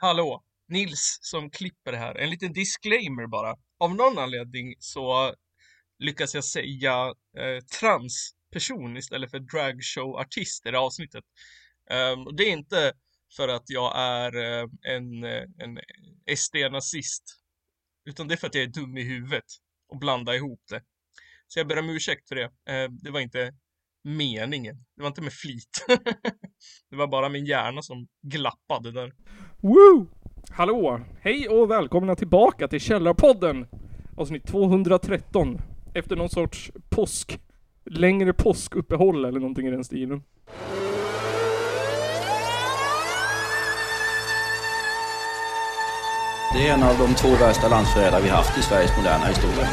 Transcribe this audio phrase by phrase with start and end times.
[0.00, 0.44] Hallå!
[0.68, 2.14] Nils som klipper det här.
[2.14, 3.56] En liten disclaimer bara.
[3.78, 5.34] Av någon anledning så
[5.98, 11.24] lyckas jag säga eh, transperson istället för dragshowartist i det här avsnittet.
[11.90, 12.92] Um, det är inte
[13.36, 15.78] för att jag är eh, en, eh, en
[16.36, 17.24] SD-nazist.
[18.04, 19.44] Utan det är för att jag är dum i huvudet
[19.88, 20.82] och blandar ihop det.
[21.46, 22.44] Så jag ber om ursäkt för det.
[22.44, 23.54] Eh, det var inte
[24.08, 24.76] meningen.
[24.96, 25.84] Det var inte med flit.
[26.90, 29.12] det var bara min hjärna som glappade där.
[29.60, 30.06] Woo!
[30.50, 31.00] Hallå!
[31.20, 33.66] Hej och välkomna tillbaka till Källarpodden!
[34.16, 35.58] Avsnitt 213.
[35.94, 37.40] Efter någon sorts påsk...
[37.90, 40.22] Längre påskuppehåll eller någonting i den stilen.
[46.54, 49.68] Det är en av de två värsta landsförrädare vi haft i Sveriges moderna historia.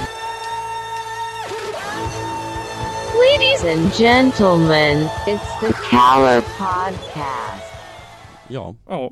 [3.39, 7.63] Ladies and gentlemen, it's the Caller Podcast.
[8.47, 8.75] Ja.
[8.87, 9.11] Ja.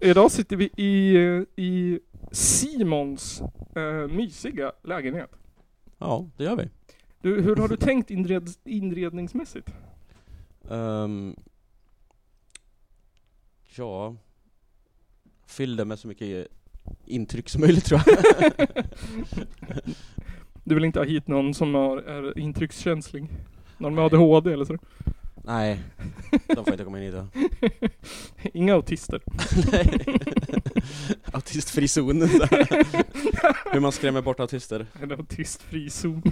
[0.00, 2.00] Idag sitter vi i, eh, i
[2.32, 3.42] Simons
[3.76, 5.30] eh, mysiga lägenhet.
[5.98, 6.68] Ja, det gör vi.
[7.20, 9.68] Du, hur har du tänkt inred, inredningsmässigt?
[10.62, 11.36] Um,
[13.76, 14.16] ja,
[15.46, 16.46] fyll det med så mycket
[17.06, 18.16] intryck som möjligt tror jag.
[20.64, 23.26] Du vill inte ha hit någon som har, är intryckskänslig?
[23.78, 24.78] Någon med ADHD eller så?
[25.44, 25.80] Nej,
[26.46, 27.26] de får inte komma in hit då.
[28.54, 29.22] Inga autister.
[29.72, 30.04] Nej.
[31.32, 32.20] Autistfri zon.
[33.72, 34.86] Hur man skrämmer bort autister.
[35.02, 36.22] En autistfri zon.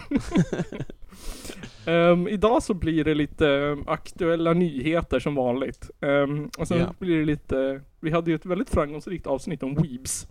[1.87, 5.91] Ehm, idag så blir det lite ehm, aktuella nyheter som vanligt.
[6.01, 6.95] Um, och sen Ja.
[6.99, 10.29] blir det lite, vi hade ju ett väldigt framgångsrikt avsnitt om Weebs.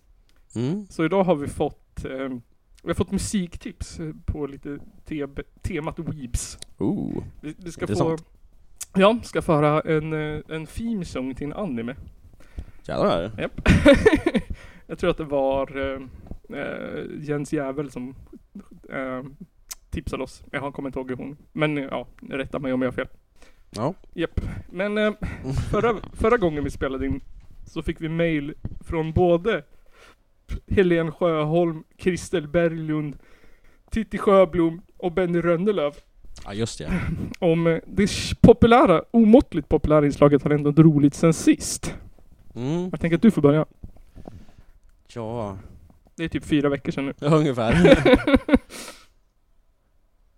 [0.55, 0.87] Mm.
[0.89, 2.05] Så idag har vi fått,
[2.83, 5.27] vi har fått musiktips eh, på lite te-
[5.61, 6.57] temat Weebs.
[6.77, 7.23] Ooh.
[7.41, 8.25] Vi, vi ska få, Intressant.
[8.95, 11.95] ja, ska föra en, eh, en theme song till en anime.
[12.87, 13.31] Jävlar.
[13.37, 13.61] Japp.
[14.87, 18.15] jag tror att det var eh, Jens Jävel som
[18.89, 19.23] eh,
[19.89, 20.43] tipsade oss.
[20.51, 21.37] Jag kommer inte ihåg hon.
[21.53, 23.07] Men ja, rätta mig om jag har fel.
[23.69, 23.93] Ja.
[24.13, 24.41] Japp.
[24.71, 25.11] Men eh,
[25.71, 27.21] förra, förra gången vi spelade in
[27.65, 29.63] så fick vi mail från både
[30.67, 33.17] Helen Sjöholm, Kristel Berglund,
[33.91, 35.93] Titti Sjöblom och Benny Rönnelöv
[36.45, 37.01] Ja just det.
[37.39, 38.09] om eh, det
[38.41, 41.95] populära, omåttligt populära inslaget har ändå roligt sen sist.
[42.55, 42.89] Mm.
[42.91, 43.65] Jag tänker att du får börja.
[45.13, 45.57] Ja,
[46.15, 47.27] Det är typ fyra veckor sedan nu.
[47.27, 47.97] ungefär.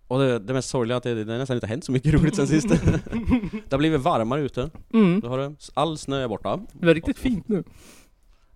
[0.06, 2.36] Och det, det mest sorgliga är att det, det nästan inte hänt så mycket roligt
[2.36, 2.68] sen sist.
[3.68, 4.70] det har blivit varmare ute.
[4.92, 5.20] Mm.
[5.20, 6.60] Då har det, all snö är borta.
[6.72, 7.64] Det är riktigt fint nu.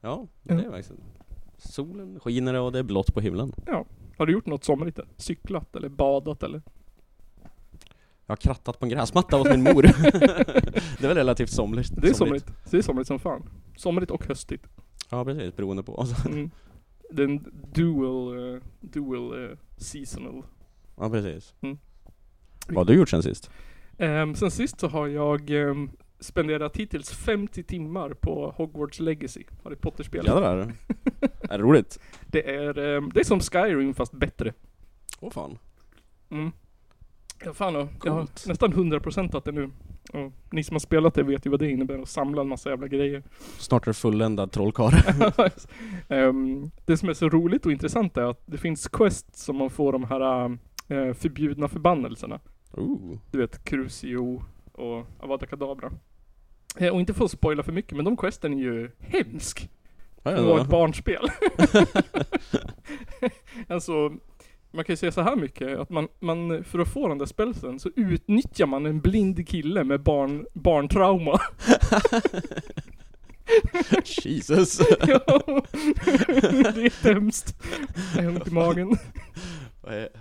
[0.00, 1.02] Ja, det är verkligen.
[1.68, 3.52] Solen skiner och det är blått på himlen.
[4.18, 4.96] Har du gjort något somrigt?
[4.96, 5.06] där?
[5.16, 6.62] Cyklat eller badat eller?
[8.26, 9.82] Jag har krattat på en gräsmatta hos min mor.
[10.98, 11.92] det är väl relativt somligt.
[11.96, 12.46] Det är somrigt.
[12.70, 13.48] Det är somrigt som fan.
[13.76, 14.66] Somrigt och höstigt.
[15.10, 16.06] Ja precis, beroende på.
[16.26, 16.50] Mm.
[17.10, 20.42] Den dual, uh, dual uh, seasonal.
[20.96, 21.54] Ja precis.
[21.60, 21.78] Mm.
[22.68, 23.50] Vad har du gjort sen sist?
[23.98, 25.90] Um, sen sist så har jag um,
[26.24, 29.44] spenderat hittills 50 timmar på Hogwarts Legacy.
[29.64, 30.26] Harry Potter-spelet.
[30.26, 30.58] Jädrar.
[31.40, 32.00] är det roligt?
[32.26, 34.52] Det är, um, det är som Skyrim fast bättre.
[35.20, 35.58] Åh fan.
[36.30, 36.52] Mm.
[37.44, 39.70] Ja fan och, jag har nästan 100% att det nu.
[40.12, 42.70] Och ni som har spelat det vet ju vad det innebär att samla en massa
[42.70, 43.22] jävla grejer.
[43.58, 44.94] Snart är det fulländad trollkarl.
[46.08, 49.70] Ehm, det som är så roligt och intressant är att det finns quests som man
[49.70, 50.44] får de här
[50.88, 52.40] eh, förbjudna förbannelserna.
[52.72, 53.18] Ooh.
[53.30, 54.42] Du vet, Crucio
[54.72, 55.92] och Avada Kedavra.
[56.78, 59.68] Eh, och inte för att spoila för mycket, men de questen är ju hemsk.
[60.22, 61.28] Ja, ett barnspel.
[63.68, 63.92] alltså,
[64.70, 67.26] man kan ju säga så här mycket, att man, man, för att få den där
[67.26, 71.40] spelsen så utnyttjar man en blind kille med barn, barntrauma.
[74.04, 74.80] Jesus.
[75.06, 75.20] ja,
[76.74, 77.62] det är hemskt.
[78.16, 78.96] Jag har ont i magen.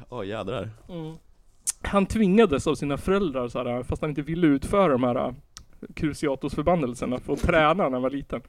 [0.09, 0.69] Åh jädrar.
[0.89, 1.15] Mm.
[1.81, 5.35] Han tvingades av sina föräldrar så här, fast han inte ville utföra de här
[5.93, 8.41] Cruciatus förbannelserna för att träna när han var liten.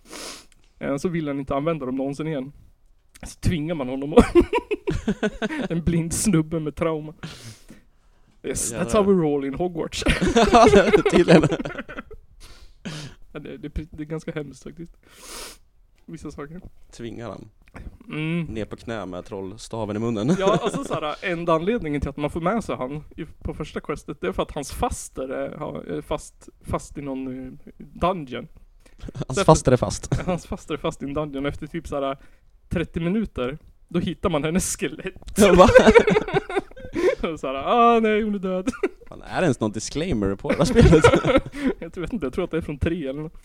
[0.79, 2.53] Eh, Så ville han inte använda dem någonsin igen.
[3.23, 4.15] Så tvingar man honom
[5.71, 7.15] En blind snubbe med trauma.
[8.43, 10.05] Yes, that's how we roll in Hogwarts.
[11.11, 11.43] Tydligen.
[13.33, 14.97] Ja, det, det, det är ganska hemskt faktiskt.
[16.07, 16.61] Vissa saker.
[16.91, 17.51] Tvingar han.
[18.09, 18.43] Mm.
[18.43, 20.37] Ner på knä med trollstaven i munnen.
[20.39, 23.05] Ja, alltså såhär, enda anledningen till att man får med sig han
[23.43, 27.53] på första questet, det är för att hans faster är, fast, fast i någon eh,
[27.79, 28.49] dungeon.
[29.29, 30.23] Hans faster är fast.
[30.27, 32.19] Hans faster är fast i en dungeon efter typ såhär
[32.69, 35.39] 30 minuter, då hittar man hennes skelett.
[37.41, 38.71] Såhär, ah nej hon är död.
[39.09, 41.05] Fan, är det ens någon disclaimer på det här spelet?
[41.79, 43.37] jag tror, vet inte, jag tror att det är från tre eller något.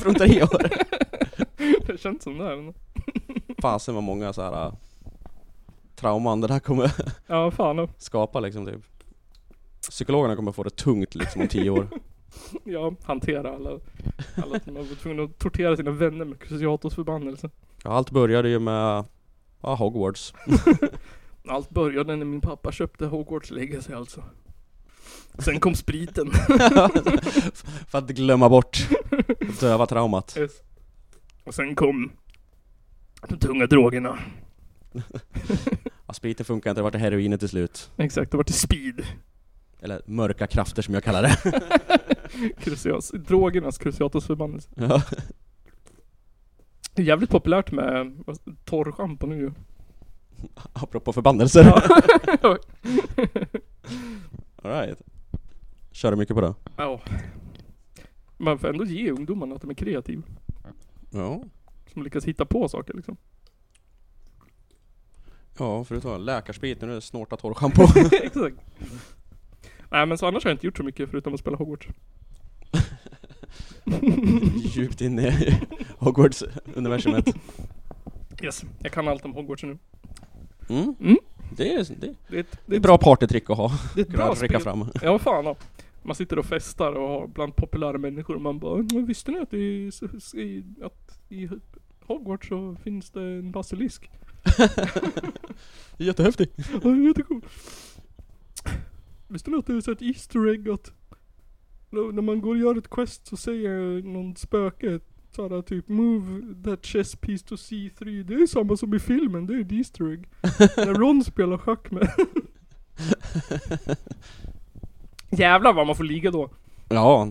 [0.00, 0.68] Från tre år?
[1.96, 2.74] känns som det här.
[3.66, 4.72] Fasen vad många så här äh,
[5.96, 6.92] trauman det där kommer
[7.26, 7.78] Ja, fan.
[7.78, 8.80] och- skapa liksom typ.
[9.90, 11.88] Psykologerna kommer få det tungt liksom om tio år.
[12.64, 13.70] Ja, hantera alla,
[14.44, 17.50] alla som har varit tvungna att tortera sina vänner med Cruciatus förbannelse.
[17.84, 19.04] Ja, allt började ju med
[19.60, 20.34] ja, Hogwarts.
[21.48, 24.22] Allt började när min pappa köpte Hogwarts Legacy alltså.
[25.38, 26.30] Sen kom spriten.
[27.88, 28.88] För att glömma bort,
[29.60, 30.36] döva traumat.
[30.38, 30.52] Yes.
[31.44, 32.12] Och sen kom
[33.28, 34.18] de tunga drogerna.
[36.08, 37.90] Ja, spriten funkar inte, det vart det heroinet till slut.
[37.96, 39.06] Exakt, det var till speed.
[39.80, 41.36] Eller mörka krafter som jag kallar det.
[42.58, 44.70] Cruciatus, drogernas Cruciatus förbannelse.
[44.74, 45.02] Ja.
[46.94, 48.24] Det är jävligt populärt med
[48.64, 49.50] torrschampo nu ju.
[50.72, 51.72] Apropå förbannelser.
[54.62, 55.02] Alright.
[55.92, 56.54] Kör du mycket på det?
[56.76, 57.00] Ja.
[58.36, 60.22] Man får ändå ge ungdomarna att de är kreativa.
[61.10, 61.44] Ja.
[61.96, 63.16] Som lyckas hitta på saker liksom.
[65.58, 67.82] Ja, förutom läkarsprit, nu är det snorta torrschampo.
[68.22, 68.56] Exakt.
[69.90, 71.88] Nej men så annars har jag inte gjort så mycket förutom att spela Hogwarts.
[74.74, 75.60] Djupt inne i
[75.98, 77.34] Hogwarts-universumet.
[78.42, 79.78] Yes, jag kan allt om Hogwarts nu.
[80.68, 80.94] Mm.
[81.00, 81.18] Mm.
[81.56, 83.72] Det, är, det, Det är ett, det är ett bra partytrick att ha.
[83.94, 84.84] det är ett bra rycka fram.
[85.02, 85.56] Ja fan ja.
[86.02, 89.38] Man sitter och festar och har bland populära människor och man bara "Men Visste ni
[89.38, 89.90] att i,
[90.82, 91.48] att i
[92.06, 94.10] Hogwarts så finns det en basilisk?
[95.96, 96.52] Jättehäftigt.
[96.82, 97.44] Ja, är jättecool.
[99.28, 100.92] Visste ni att det är så ett Easter egg att
[101.90, 105.00] när man går och gör ett quest så säger någon spöke
[105.36, 109.54] såhär typ Move that chess piece to C3 Det är samma som i filmen, det
[109.54, 110.28] är ett Easter egg.
[110.76, 112.10] när Ron spelar schack med
[115.30, 116.50] Jävlar vad man får ligga då.
[116.88, 117.28] Ja,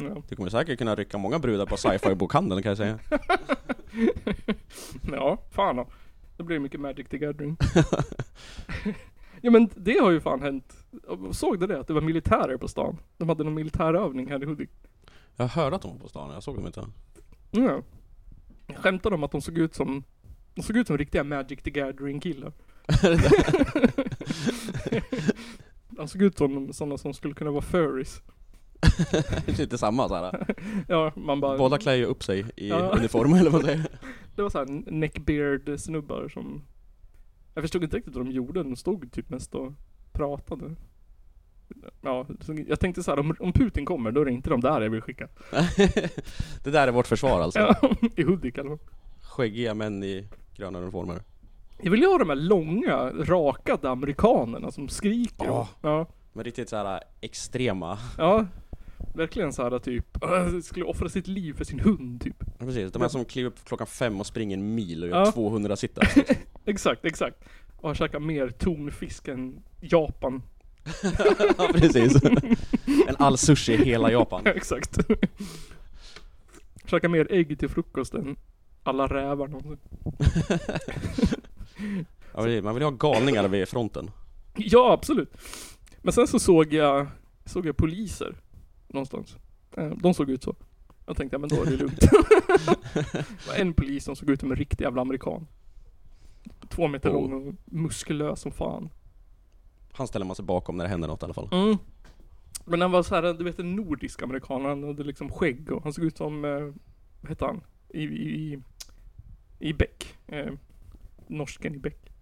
[0.00, 2.98] Ja, du kommer säkert kunna rycka många brudar på sci-fi bokhandeln kan jag säga.
[5.12, 5.86] ja fan då.
[6.36, 7.56] Det blir mycket Magic the Gathering.
[9.40, 10.76] ja men det har ju fan hänt.
[11.32, 11.80] Såg du det?
[11.80, 12.98] Att det var militärer på stan?
[13.16, 14.70] De hade någon militärövning här i Hudik.
[15.36, 16.86] Jag hörde att de var på stan, jag såg dem inte.
[17.50, 17.82] Ja.
[18.66, 20.04] Jag skämtade om att de såg ut som
[20.54, 22.52] De såg ut som riktiga Magic the Gathering killar.
[25.88, 28.22] de såg ut som sådana som skulle kunna vara furries.
[29.46, 30.46] Lite samma såhär.
[30.88, 31.58] Ja, man bara...
[31.58, 32.76] Båda klär ju upp sig i Ja.
[32.98, 33.82] uniform eller vad det är.
[34.36, 36.62] Det var såhär neckbeard snubbar som
[37.54, 39.72] Jag förstod inte riktigt vad de gjorde, de stod typ mest och
[40.12, 40.74] pratade
[42.02, 42.26] Ja,
[42.66, 44.90] jag tänkte så här, om, om Putin kommer då är det inte de där jag
[44.90, 45.28] vill skicka
[46.64, 47.58] det där är vårt försvar alltså.
[47.58, 47.74] Ja,
[48.16, 48.78] i Hudik eller
[49.20, 51.22] Skäggiga män i gröna uniformer.
[51.82, 55.60] Jag vill ju ha de här långa, rakade amerikanerna som skriker Ja.
[55.60, 57.98] och, ja, Men riktigt såhär extrema.
[58.18, 58.46] ja
[59.18, 60.18] Verkligen så här typ,
[60.64, 63.64] skulle offra sitt liv för sin hund typ Ja, precis, de här som kliver upp
[63.64, 65.32] klockan fem och springer en mil och gör Ja.
[65.32, 66.08] 200 sitter.
[66.64, 67.36] Exakt, exakt
[67.76, 70.42] Och har käkat mer tonfisk än Japan
[71.58, 72.22] ja precis.
[73.08, 74.46] En all sushi i hela Japan.
[74.46, 74.98] Exakt.
[76.86, 78.36] Käka mer ägg till frukost än
[78.82, 79.78] alla rävar någonsin.
[82.34, 82.64] Ja, precis.
[82.64, 84.10] Man vill ju ha galningar vid fronten.
[84.56, 85.32] Ja, absolut.
[86.02, 87.06] Men sen så såg jag,
[87.44, 88.34] såg jag poliser
[88.88, 89.36] någonstans.
[89.76, 90.54] Eh, De såg ut så.
[91.06, 92.00] Jag tänkte, ja men då är det lugnt.
[92.94, 95.46] det var en polis som såg ut som en riktig jävla amerikan.
[96.68, 97.12] Två meter Oh.
[97.30, 98.90] lång och muskulös som fan.
[99.92, 101.48] Han ställer man sig bakom när det händer något i alla fall.
[101.52, 101.76] Mm.
[102.64, 105.82] Men han var så här, du vet en nordisk amerikan, han hade liksom skägg och
[105.82, 106.50] han såg ut som, eh,
[107.20, 107.60] vad hette han?
[107.88, 108.58] I, i,
[109.58, 110.16] i, Beck.
[110.26, 110.52] Eh,
[111.26, 112.12] norsken i Beck.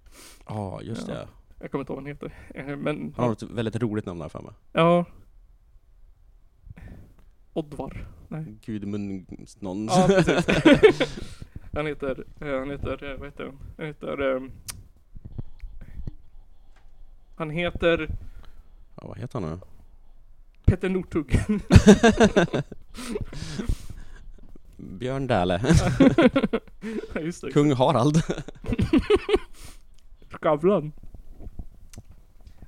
[0.48, 1.14] Ja, just Ja.
[1.14, 1.28] det.
[1.60, 2.34] Jag kommer inte ihåg vad han heter.
[2.70, 4.52] Eh, men, Han har ett väldigt roligt namn där för mig.
[4.72, 5.04] ja.
[7.56, 8.06] Oddvar.
[8.28, 8.44] Nej.
[8.64, 9.26] Gudmund
[9.60, 9.86] någon.
[9.86, 10.46] Ja, precis.
[11.72, 13.58] han heter, eh, han heter, eh, vad heter han?
[13.76, 14.42] Han heter, eh,
[17.36, 18.08] han heter
[18.96, 19.58] ja, vad heter han nu?
[20.64, 21.38] Petter Northug.
[24.76, 25.60] Björn Dähle.
[27.14, 27.50] Ja, Just det.
[27.52, 28.16] Kung Harald.
[30.30, 30.92] Skavlan.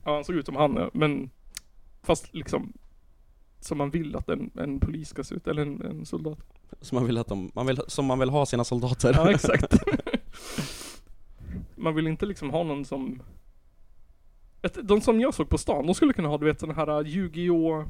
[0.05, 1.31] Ja, han såg ut som han men
[2.03, 2.73] fast liksom
[3.61, 6.39] som man vill att en, en polis ska se ut, eller en, en soldat.
[6.81, 9.13] Som man vill att de, man vill, som man vill ha sina soldater.
[9.17, 9.75] Ja, exakt.
[11.77, 13.23] man vill inte liksom ha någon som
[14.63, 17.07] ett, De som jag såg på stan, de skulle kunna ha du vet såna här
[17.07, 17.85] Yu-Gi-Oh!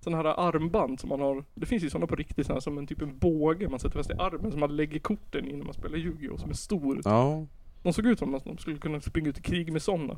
[0.00, 2.86] Såna här armband som man har, det finns ju såna på riktigt här, som en
[2.86, 5.74] typ en båge man sätter fast i armen som man lägger korten i när man
[5.74, 6.36] spelar Yu-Gi-Oh!
[6.36, 7.00] som är stor.
[7.04, 7.46] Ja.
[7.82, 10.16] De såg ut som att de skulle kunna springa ut i krig med sådana.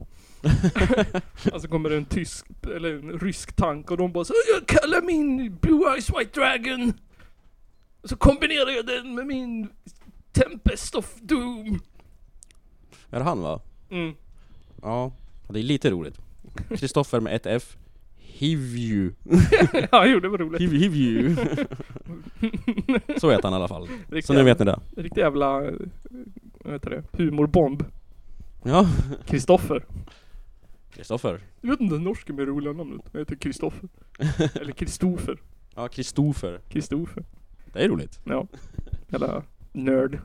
[1.52, 5.02] alltså kommer det en tysk, eller en rysk tank och de bara så Jag kallar
[5.02, 6.92] min Blue Eyes White Dragon!
[8.04, 9.68] Så kombinerar jag den med min
[10.32, 11.80] Tempest of Doom!
[13.10, 13.60] Är det han va?
[13.90, 14.14] Mm.
[14.82, 15.12] Ja,
[15.48, 16.18] det är lite roligt.
[16.68, 17.76] Kristoffer med ett F.
[18.16, 19.12] Hivju.
[19.90, 20.60] ja, jo det var roligt.
[20.60, 21.36] Hiv, hivju.
[23.20, 23.88] Så heter han i alla fall.
[24.08, 24.80] Riktig Så nu vet ni det.
[24.96, 25.62] Riktig jävla,
[26.72, 27.84] heter det, humorbomb.
[28.64, 28.86] Ja.
[29.26, 29.84] Kristoffer.
[30.90, 31.40] Kristoffer.
[31.60, 33.00] Du vet inte den norske med roliga namnet?
[33.12, 33.88] Jag heter Kristoffer.
[34.60, 35.38] Eller Kristofer.
[35.74, 36.60] Ja, Kristofer.
[36.68, 37.24] Kristofer.
[37.72, 38.20] Det är roligt.
[38.24, 38.46] Ja.
[39.08, 40.20] Jävla nörd.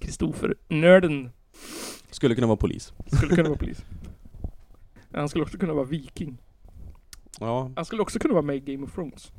[0.00, 0.54] Kristoffer.
[0.68, 1.30] Nörden.
[2.10, 2.92] Skulle kunna vara polis.
[3.06, 3.84] Skulle kunna vara polis.
[5.12, 6.38] Han skulle också kunna vara viking.
[7.40, 9.32] Ja, Han skulle också kunna vara med i Game of Thrones.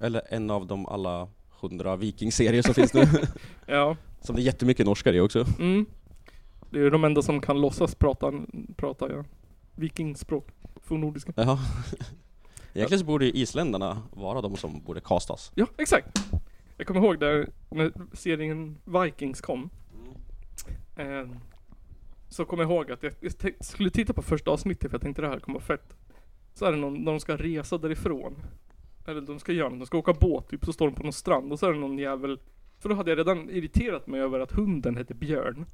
[0.00, 1.28] eller en av de alla
[1.60, 3.04] hundra vikingserier som finns nu.
[3.66, 3.96] Ja.
[4.20, 5.46] Som det är jättemycket norskar i också.
[5.58, 5.86] Mm.
[6.70, 8.32] Det är ju de enda som kan låtsas prata,
[8.76, 9.24] prata ja,
[9.74, 10.48] vikingspråk.
[10.82, 11.32] Från nordiska.
[11.36, 11.58] Ja.
[12.74, 15.52] Egentligen så borde ju isländarna vara de som borde castas.
[15.54, 16.18] Ja, exakt.
[16.76, 19.70] Jag kommer ihåg där när serien Vikings kom.
[20.96, 21.26] Eh,
[22.28, 25.22] så kommer jag ihåg att jag, jag skulle titta på första avsnittet för jag tänkte
[25.22, 25.96] det här kommer vara fett.
[26.54, 28.34] Så är det någon, när de ska resa därifrån.
[29.08, 31.12] Eller de ska göra något, de ska åka båt typ, så står de på någon
[31.12, 32.38] strand och så är det någon jävel
[32.80, 35.66] För då hade jag redan irriterat mig över att hunden hette Björn.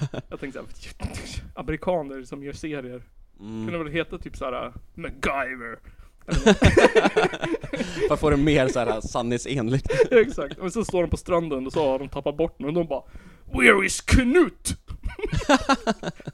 [0.28, 3.02] Jag tänkte såhär, amerikaner som gör serier.
[3.40, 3.66] Mm.
[3.66, 5.78] Kunde väl heta typ såhär MacGyver.
[6.26, 6.58] Eller något.
[8.08, 9.86] För att få det mer såhär sanningsenligt.
[10.10, 12.72] Exakt, och så står de på stranden och så har de tappat bort den och
[12.72, 13.02] de bara
[13.44, 14.76] Where is Knut?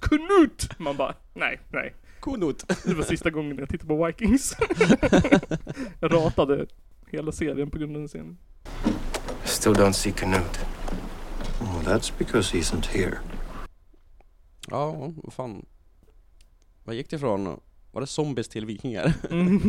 [0.00, 0.78] Knut!
[0.78, 1.94] Man bara, nej, nej.
[2.20, 2.64] Konot.
[2.84, 4.56] Det var sista gången jag tittade på Vikings.
[6.00, 6.66] jag ratade
[7.06, 8.38] hela serien på grund av den scenen.
[9.44, 10.60] Still don't see Canute.
[11.60, 13.18] Oh, that's because he isn't here.
[14.70, 15.66] Ja, vad fan.
[16.84, 17.60] Vad gick det ifrån?
[17.92, 19.12] Var det zombies till vikingar?
[19.30, 19.60] Mm.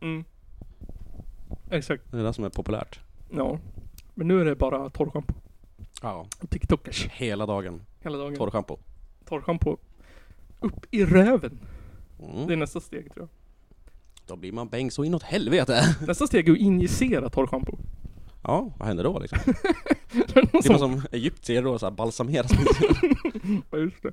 [0.00, 0.24] mm.
[1.70, 3.00] Exakt, Det är det som är populärt.
[3.30, 3.58] ja.
[4.16, 5.34] Men nu är det bara torrschampo.
[6.02, 6.26] Ja.
[6.40, 7.06] Och TikTokers.
[7.08, 7.82] Hela dagen.
[8.00, 8.36] Hela dagen.
[8.36, 8.78] Torrschampo.
[9.24, 9.76] Torrschampo.
[10.60, 11.58] Upp i röven.
[12.18, 12.58] Det är Mm.
[12.58, 13.28] nästa steg tror jag.
[14.26, 15.96] Då blir man bäng så inåt helvete.
[16.06, 17.78] Nästa steg är att injicera torrschampo.
[18.42, 19.38] Ja, vad händer då liksom?
[20.12, 22.50] Det är som- som egyptier då, såhär balsameras.
[23.70, 24.12] Ja just det.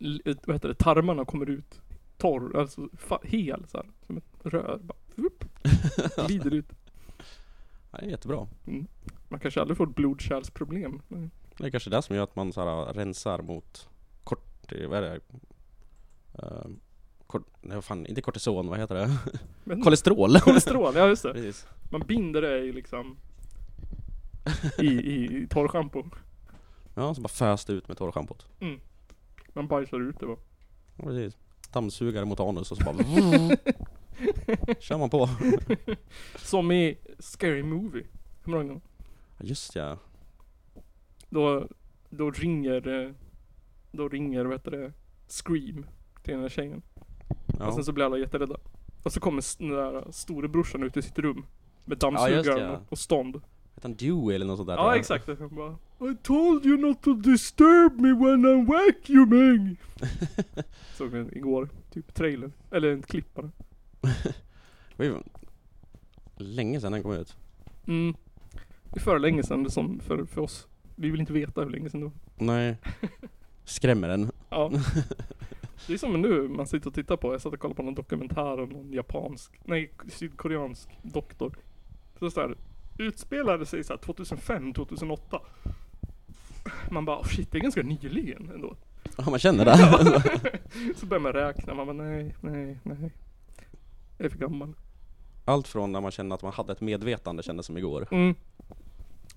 [0.00, 0.74] L- vad heter det?
[0.74, 1.80] Tarmarna kommer ut
[2.18, 2.88] torr, alltså
[3.22, 4.78] hel så här, Som ett rör.
[4.82, 5.44] Bara, upp,
[6.26, 6.66] glider ut.
[7.90, 8.46] Ja, det är jättebra.
[9.28, 11.02] Man kanske aldrig får ett blodkärlsproblem.
[11.58, 13.88] Det är kanske det som gör att man såhär rensar mot
[14.24, 14.72] kort...
[14.88, 15.20] Vad är det?
[16.42, 16.66] Uh,
[17.26, 19.18] kort, nej fan, inte kortison, vad heter det?
[19.64, 20.40] Men, Kolesterol!
[20.40, 21.32] kolesterol, ja just det.
[21.32, 21.66] Precis.
[21.90, 23.16] Man binder det i liksom
[24.78, 26.04] i, i, i torrschampo.
[26.94, 28.46] Ja, så bara föst ut med torrschampot.
[29.52, 30.38] Man bajsar ut det bara.
[30.96, 31.36] Ja, precis.
[31.72, 32.96] Dammsugare mot anus och så bara...
[34.80, 35.28] Kör man på.
[36.38, 38.06] Som i Scary Movie.
[38.44, 38.80] Kommer du ihåg den?
[39.48, 39.98] Just ja.
[41.28, 41.68] Då,
[42.10, 43.10] då ringer, eh,
[43.92, 44.92] då ringer, vad heter det,
[45.28, 45.86] Scream
[46.24, 46.82] till den där tjejen.
[47.58, 47.66] ja.
[47.66, 48.56] Och sen så blir alla jätterädda.
[49.02, 51.46] Och så kommer den där storebrorsan ut i sitt rum.
[51.84, 52.80] Med Ja, dammsugaren det, ja.
[52.88, 53.34] och stånd.
[53.74, 54.74] Heter han Dewey eller något sånt där?
[54.76, 55.26] Ja exakt.
[55.38, 55.76] Han bara
[56.10, 59.76] I told you not to disturb me when I'm vacuuming.
[60.96, 61.68] Såg den igår.
[61.90, 62.52] Typ trailer.
[62.70, 63.50] Eller en klipp bara.
[66.36, 67.36] Länge sedan den kom ut.
[67.86, 68.14] Mm.
[68.92, 70.66] Det är för länge sedan som för, för oss.
[70.96, 72.14] Vi vill inte veta hur länge sedan det var.
[72.46, 72.76] Nej.
[73.64, 74.30] Skrämmer den.
[74.50, 74.70] Ja.
[75.86, 77.32] Det är som nu man sitter och tittar på.
[77.32, 81.56] Jag satt och kollade på någon dokumentär om någon japansk, nej sydkoreansk doktor.
[82.18, 82.56] Så så här,
[82.98, 85.40] utspelade sig så här 2005, 2008.
[86.90, 88.76] Man bara oh shit det är ganska nyligen ändå.
[89.16, 89.76] Ja, man känner det.
[90.96, 93.12] Så börjar man räkna, man bara nej, nej, nej.
[94.18, 94.74] Jag är för gammal.
[95.44, 98.08] Allt från när man känner att man hade ett medvetande kändes som igår.
[98.10, 98.34] Mm.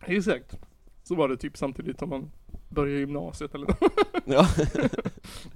[0.01, 0.58] Exakt.
[1.03, 2.32] Så var det typ samtidigt som man
[2.70, 3.79] började gymnasiet eller något.
[4.25, 4.48] Ja.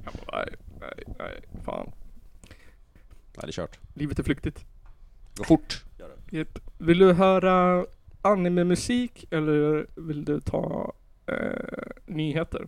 [0.03, 0.55] Jag bara, nej,
[1.21, 1.91] nej, fan.
[3.33, 3.79] Nej, det är kört.
[3.93, 4.65] Livet är flyktigt.
[5.35, 5.83] Gå fort.
[6.31, 6.59] Japp.
[6.77, 7.85] Vill du höra
[8.21, 10.93] anime-musik eller vill du ta
[11.25, 11.35] eh,
[12.05, 12.67] nyheter?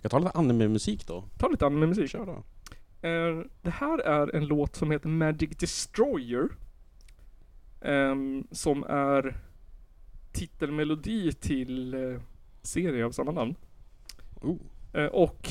[0.00, 1.24] Jag tar lite anime-musik då.
[1.38, 2.10] Ta lite anime-musik.
[2.10, 2.42] Kör då.
[3.08, 6.48] Eh, det här är en låt som heter Magic Destroyer.
[7.80, 9.36] Ehm, som är
[10.32, 12.20] titelmelodi till eh,
[12.62, 13.54] serie av samma namn.
[14.40, 14.56] Oh.
[14.92, 15.48] Eh, och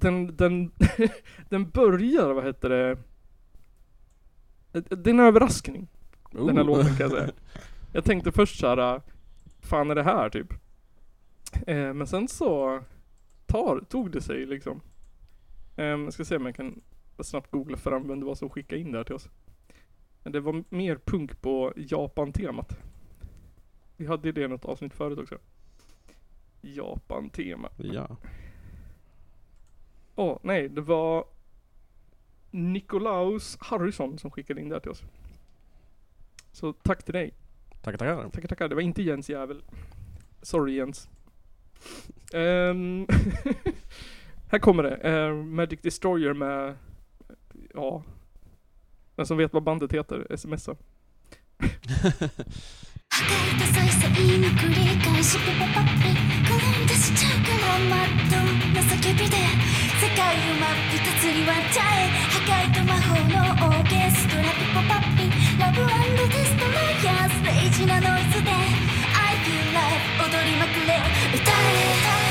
[0.00, 0.70] den, den,
[1.48, 2.98] den börjar, vad heter det?
[4.72, 5.88] Det är en överraskning.
[6.32, 6.46] Oh.
[6.46, 7.30] Den här låten kan jag säga.
[7.92, 9.02] Jag tänkte först såhär, äh,
[9.60, 10.52] fan är det här typ?
[11.66, 12.80] Eh, men sen så
[13.46, 14.80] tar, tog det sig liksom.
[15.76, 16.80] Eh, jag ska se om jag kan
[17.18, 19.28] snabbt googla fram vem det var som skickade in det här till oss.
[20.22, 22.78] Men Det var mer punk på Japan-temat.
[23.96, 25.38] Vi hade det i något avsnitt förut också.
[26.60, 27.68] Japan-tema.
[27.76, 28.16] Ja.
[30.18, 31.24] Åh, oh, nej, det var
[32.50, 35.02] Nikolaus Harrison som skickade in det till oss.
[36.52, 37.34] Så tack till dig.
[37.82, 38.30] Tackar, tackar.
[38.30, 38.68] Tackar, tackar.
[38.68, 39.62] Det var inte Jens jävel.
[40.42, 41.08] Sorry Jens.
[42.34, 43.06] Um,
[44.50, 45.10] här kommer det.
[45.10, 46.74] Uh, Magic Destroyer med,
[47.74, 48.02] ja,
[49.16, 50.76] den som vet vad bandet heter, smsa.
[59.98, 62.10] 世界をまっ二つに割っちゃえ。
[62.28, 65.24] 破壊と魔法のオーケストラピポパッピ。
[65.24, 65.80] ンラブ
[66.28, 68.50] テストのヤスレイジなノイズで。
[68.50, 71.00] I feel l i v e 踊りまくれ。
[71.34, 72.25] 歌え。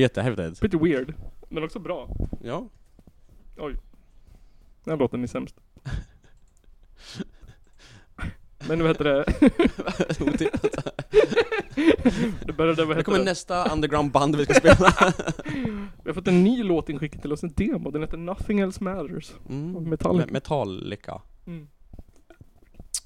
[0.00, 0.60] Jättehäftigt.
[0.60, 1.14] Pretty weird.
[1.48, 2.08] Men också bra.
[2.42, 2.68] Ja.
[3.58, 3.76] Oj.
[4.84, 5.56] Den här låten är sämst.
[8.68, 9.24] Men vad heter det?
[12.46, 13.24] det började, vad Det heter kommer det?
[13.24, 14.92] nästa underground-band vi ska spela.
[16.04, 17.90] Vi har fått en ny låt inskickad till oss, en demo.
[17.90, 19.32] Den heter Nothing Else Matters.
[19.48, 19.84] Mm.
[19.90, 20.26] Metallica.
[20.26, 21.22] Me- Metallica.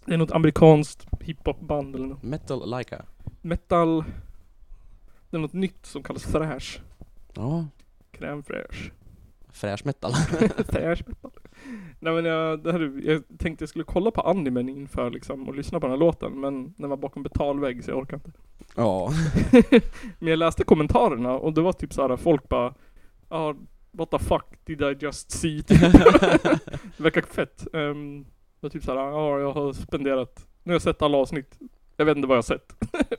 [0.06, 2.22] Det är något amerikanskt hiphopband eller något.
[2.22, 3.04] Metallica.
[3.42, 4.04] Metal.
[5.34, 6.80] Är något nytt som kallas thrash.
[7.34, 7.66] Ja.
[8.12, 8.90] Crème fraîche.
[9.52, 10.12] Fräsch metal.
[10.68, 11.30] thrash metal.
[12.00, 15.54] Nej men jag, det här, jag tänkte jag skulle kolla på animen inför liksom och
[15.54, 18.32] lyssna på den här låten men den var bakom betalvägg så jag orkar inte.
[18.76, 19.10] ja.
[20.18, 22.74] Men jag läste kommentarerna och det var typ såhär folk bara
[23.28, 23.54] Ja,
[23.90, 25.62] what the fuck did I just see?
[25.68, 27.66] Det verkar fett.
[27.72, 31.58] Um, det var typ såhär, ja jag har spenderat, nu har jag sett alla avsnitt.
[31.96, 32.72] Jag vet inte vad jag har sett.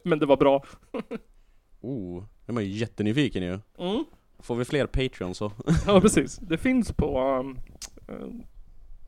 [0.04, 0.64] Men det var bra.
[1.86, 3.60] Oh, det är man ju jättenyfiken ju.
[3.80, 4.06] Mm.
[4.40, 5.52] Får vi fler Patreon så.
[5.88, 6.38] Ja precis.
[6.38, 7.60] Det finns på, um,
[8.08, 8.28] eh,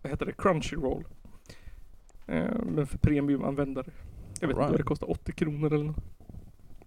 [0.01, 1.03] vad heter det, Crunchyroll.
[2.29, 3.85] Uh, men för premiumanvändare.
[4.39, 4.71] Jag vet inte Alright.
[4.71, 6.03] vad det kostar, 80 kronor eller något.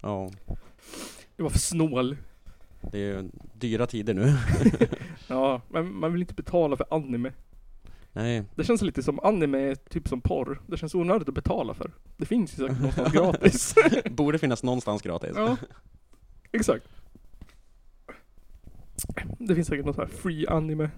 [0.00, 0.30] Ja,
[1.36, 2.16] Det var för snål.
[2.92, 4.34] det är ju dyra tider nu.
[5.28, 7.32] Ja, men man vill inte betala för anime.
[8.12, 10.62] Nej, Det känns lite som anime typ som porr.
[10.66, 11.92] Det känns onödigt att betala för.
[12.16, 13.74] Det finns ju säkert någonstans gratis.
[14.10, 15.32] borde finnas någonstans gratis.
[15.36, 15.56] ja,
[16.52, 16.88] exakt.
[19.38, 20.90] Det finns säkert något här free anime.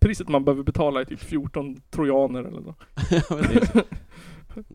[0.00, 2.78] Priset man behöver betala är typ 14 trojaner eller något.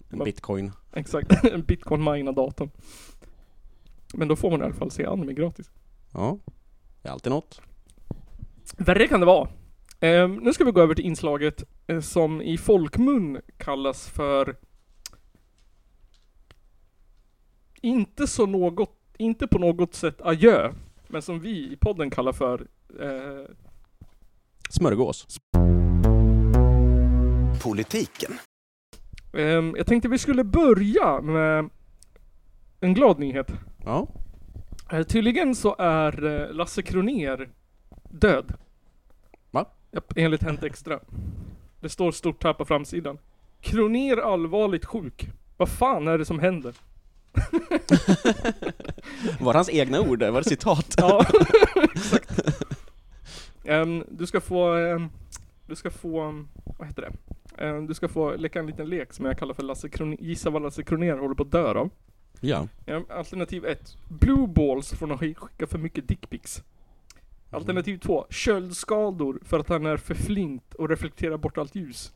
[0.09, 0.71] En bitcoin.
[0.93, 2.69] Exakt, en bitcoin mina datorn.
[4.13, 5.71] Men då får man i alla fall se anime gratis.
[6.13, 6.37] Ja,
[7.01, 7.61] det är alltid något.
[8.77, 9.49] Värre kan det vara.
[10.05, 14.55] Ehm, nu ska vi gå över till inslaget eh, som i folkmun kallas för
[17.81, 20.73] inte så något, inte på något sätt adjö,
[21.07, 22.67] men som vi i podden kallar för
[23.01, 23.45] eh,
[24.69, 25.27] Smörgås.
[27.63, 28.31] Politiken.
[29.33, 31.69] ehm, Jag tänkte vi skulle börja med
[32.79, 33.51] en glad nyhet.
[33.85, 34.07] Ja.
[34.91, 37.49] Eh, tydligen så är Lasse Kroner
[38.11, 38.53] död.
[39.95, 40.99] Japp, enligt Hänt Extra.
[41.79, 43.17] Det står stort här på framsidan.
[43.61, 45.29] Kroner allvarligt sjuk.
[45.57, 46.75] Vad fan är det som händer?
[49.39, 50.23] Var det hans egna ord?
[50.23, 50.95] Var det citat?
[50.97, 51.25] Ja,
[51.95, 52.39] exakt.
[53.63, 55.09] Ehm, du ska få, ehm,
[55.67, 57.11] du ska få, ehm, vad heter det?
[57.87, 60.61] Du ska få leka en liten lek som jag kallar för Lasse Kroner, gissa vad
[60.61, 61.89] Lasse Kroner håller på att dö av.
[62.39, 62.67] Ja.
[63.09, 63.97] Alternativ 1.
[64.09, 66.63] Blue balls från att skicka för mycket dickpics.
[67.55, 68.25] Alternativ 2.
[68.29, 72.13] Köldskador för att han är för flint och reflekterar bort allt ljus.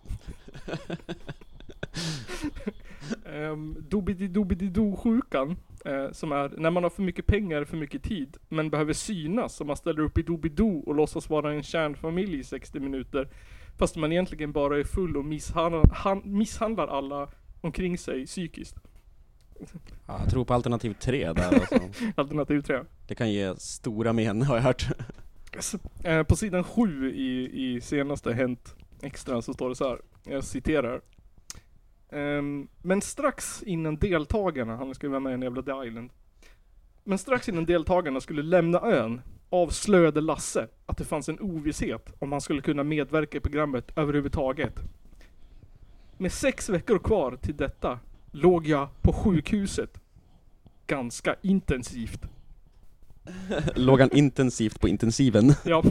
[3.25, 8.69] um, Doobididoo-sjukan, eh, som är när man har för mycket pengar för mycket tid, men
[8.69, 12.79] behöver synas, så man ställer upp i Doobidoo och låtsas vara en kärnfamilj i 60
[12.79, 13.29] minuter,
[13.77, 17.29] fast man egentligen bara är full och misshandlar, han, misshandlar alla
[17.61, 18.75] omkring sig psykiskt.
[20.05, 20.19] ja.
[20.19, 21.79] Jag tror på alternativ tre där alltså.
[22.15, 22.79] Alternativ 3.
[23.07, 24.87] Det kan ge stora men har jag hört.
[26.03, 30.01] Eh, på sidan 7 i, i senaste Hänt Extra så står det så här.
[30.23, 31.01] Jag citerar.
[32.09, 36.09] Ehm, men strax innan deltagarna, han skulle vara med i en jävla The Island.
[37.03, 42.31] Men strax innan deltagarna skulle lämna ön avslöjade Lasse att det fanns en ovisshet om
[42.31, 44.73] han skulle kunna medverka i programmet överhuvudtaget.
[46.17, 47.99] Med sex veckor kvar till detta
[48.31, 50.01] låg jag på sjukhuset.
[50.87, 52.25] Ganska intensivt.
[53.75, 55.53] Låg han intensivt på intensiven?
[55.65, 55.83] Ja.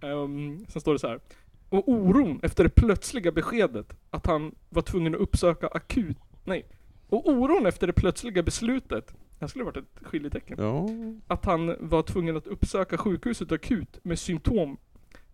[0.00, 1.20] Ehm, sen står det så här.
[1.68, 6.16] Och oron efter det plötsliga beskedet att han var tvungen att uppsöka akut...
[6.44, 6.66] Nej.
[7.08, 10.56] Och oron efter det plötsliga beslutet, det här skulle varit ett skiljetecken.
[10.60, 10.88] Ja.
[11.26, 14.76] Att han var tvungen att uppsöka sjukhuset akut med symptom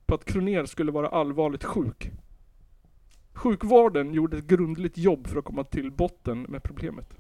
[0.07, 2.11] på att Kroner skulle vara allvarligt sjuk.
[3.33, 7.15] Sjukvården gjorde ett grundligt jobb för att komma till botten med problemet.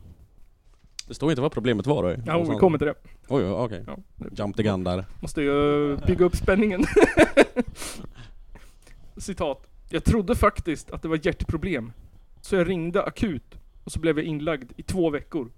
[1.11, 2.23] Det står inte vad problemet var då?
[2.27, 2.94] Ja, vi kommer till det.
[3.29, 3.85] Oj, okej.
[3.87, 3.99] Ja.
[4.33, 5.05] Jump the gun där.
[5.20, 6.85] Måste ju bygga upp spänningen.
[9.16, 9.66] Citat.
[9.88, 11.92] Jag trodde faktiskt att det var hjärtproblem.
[12.40, 15.49] Så jag ringde akut och så blev jag inlagd i två veckor.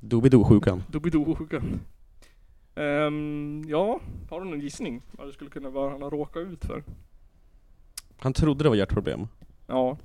[0.00, 0.82] Doobidoo-sjukan.
[0.88, 1.80] Doobidoo-sjukan.
[2.74, 4.00] Ehm, ja,
[4.30, 6.84] har du någon gissning vad det skulle kunna vara han har råkat ut för?
[8.18, 9.28] Han trodde det var hjärtproblem.
[9.66, 9.98] Ja.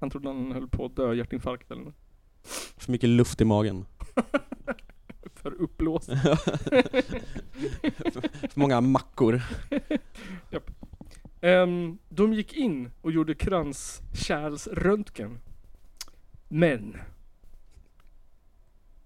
[0.00, 1.94] Han trodde han höll på att dö hjärtinfarkt eller något.
[2.76, 3.86] För mycket luft i magen.
[5.34, 6.06] För uppblåst.
[8.12, 9.42] För många mackor.
[11.40, 15.38] Ehm, de gick in och gjorde kranskärlsröntgen.
[16.48, 16.96] Men.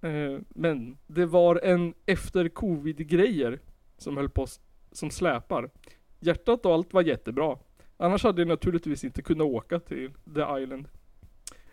[0.01, 3.61] Eh, men det var en efter covid-grejer
[3.99, 4.47] som höll på
[4.93, 5.71] som släpar.
[6.21, 7.59] Hjärtat och allt var jättebra.
[7.97, 10.89] Annars hade jag naturligtvis inte kunnat åka till The Island.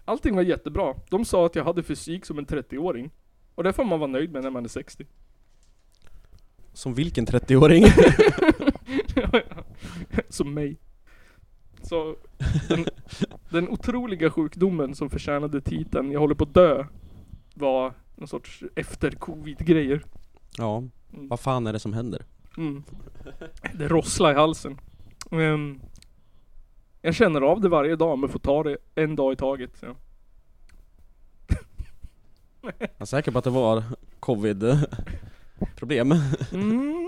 [0.07, 0.95] Allting var jättebra.
[1.09, 3.09] De sa att jag hade fysik som en 30-åring.
[3.55, 5.05] Och det får man vara nöjd med när man är 60.
[6.73, 7.85] Som vilken 30-åring?
[10.29, 10.77] Som mig.
[11.81, 12.15] Så
[12.69, 12.85] den,
[13.49, 16.85] den otroliga sjukdomen som förtjänade titeln Jag håller på att dö
[17.53, 20.03] var någon sorts efter covid-grejer.
[20.57, 20.83] ja.
[21.09, 22.25] Vad fan är det som händer?
[22.57, 22.83] Mm.
[23.73, 24.79] Det rosslar i halsen.
[25.31, 25.79] Ehm,
[27.01, 29.77] jag känner av det varje dag men får ta det en dag i taget.
[29.77, 29.95] Så.
[32.61, 33.83] Jag är säker på att det var
[34.19, 34.63] covid.
[35.75, 36.13] problem.
[36.53, 37.07] Mm.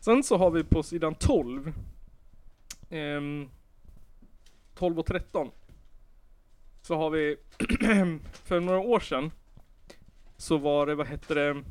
[0.00, 1.72] Sen så har vi på sidan 12.
[2.90, 3.48] ehm,
[4.74, 5.50] 12 och 13.
[6.82, 7.36] Så har vi
[8.32, 9.30] för några år sedan.
[10.36, 11.62] Så var det, vad hette det?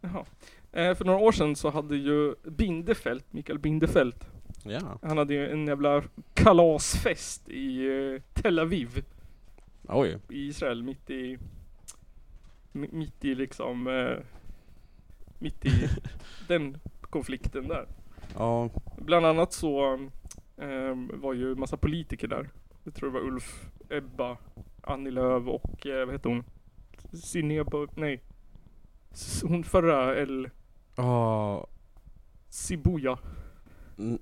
[0.00, 0.24] Jaha.
[0.72, 4.29] Eh, för några år sedan så hade ju Bindefält, Mikael Bindefält.
[4.62, 4.98] Ja.
[5.02, 6.02] Han hade ju en jävla
[6.34, 9.04] kalasfest i eh, Tel Aviv
[9.88, 10.18] Oj.
[10.28, 11.38] i Israel mitt i
[12.72, 14.18] mi- mitt i liksom eh,
[15.38, 15.88] mitt i
[16.48, 17.86] den konflikten där.
[18.34, 18.68] Ja.
[18.98, 19.94] Bland annat så
[20.56, 22.50] eh, var ju massa politiker där.
[22.84, 24.36] Jag tror det var Ulf, Ebba,
[24.82, 26.44] Annie Lööf och eh, vad heter hon?
[27.12, 28.20] Sineba, nej.
[29.42, 30.50] Hon förra El
[30.96, 31.66] Ja.
[32.48, 33.18] Sibuya.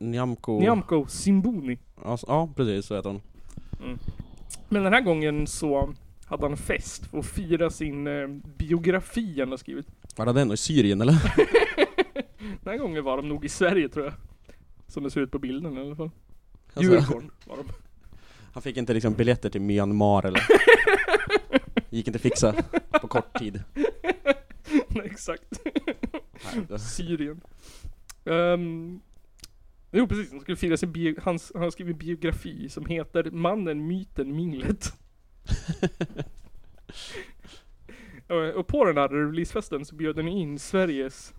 [0.00, 0.60] Nyamko.
[0.60, 1.78] Nyamko Simbuni.
[2.04, 3.20] Ja, ja, precis så heter hon.
[4.68, 9.50] Men den här gången så hade han fest för att fira sin eh, biografi han
[9.50, 9.86] har skrivit.
[10.16, 11.14] Var det den i Syrien eller?
[12.38, 14.14] Den här gången var de nog i Sverige tror jag.
[14.86, 16.10] Som det ser ut på bilden i alla fall.
[16.74, 17.64] Alltså, Djurgården var de.
[18.52, 20.42] han fick inte liksom biljetter till Myanmar eller?
[21.90, 22.54] Gick inte fixa
[23.00, 23.62] på kort tid.
[24.88, 25.60] Nej, exakt.
[26.78, 27.40] Syrien.
[28.24, 29.00] Um,
[29.90, 33.86] jo precis, han skulle fira sin bio, hans, han skrivit en biografi som heter Mannen,
[33.86, 34.92] myten, minglet.
[38.56, 41.34] och, på den här releasefesten så bjöd den in Sveriges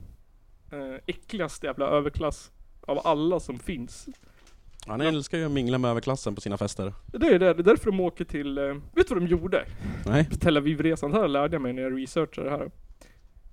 [0.74, 4.08] uh, äckligaste jävla överklass av alla som finns.
[4.88, 6.94] Han älskar ju att mingla med överklassen på sina fester.
[7.06, 9.66] Det är, det, det är därför de åker till, eh, vet du vad de gjorde?
[10.06, 10.26] Nej?
[10.30, 12.72] På Tel Aviv-resan, det här lärde jag mig när jag researchade det här.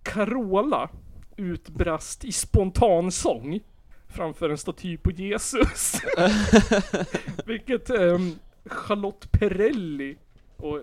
[0.03, 0.91] Carola
[1.37, 3.61] utbrast i spontansång
[4.09, 6.01] framför en staty på Jesus.
[7.47, 10.17] Vilket ehm, Charlotte Perrelli
[10.57, 10.81] och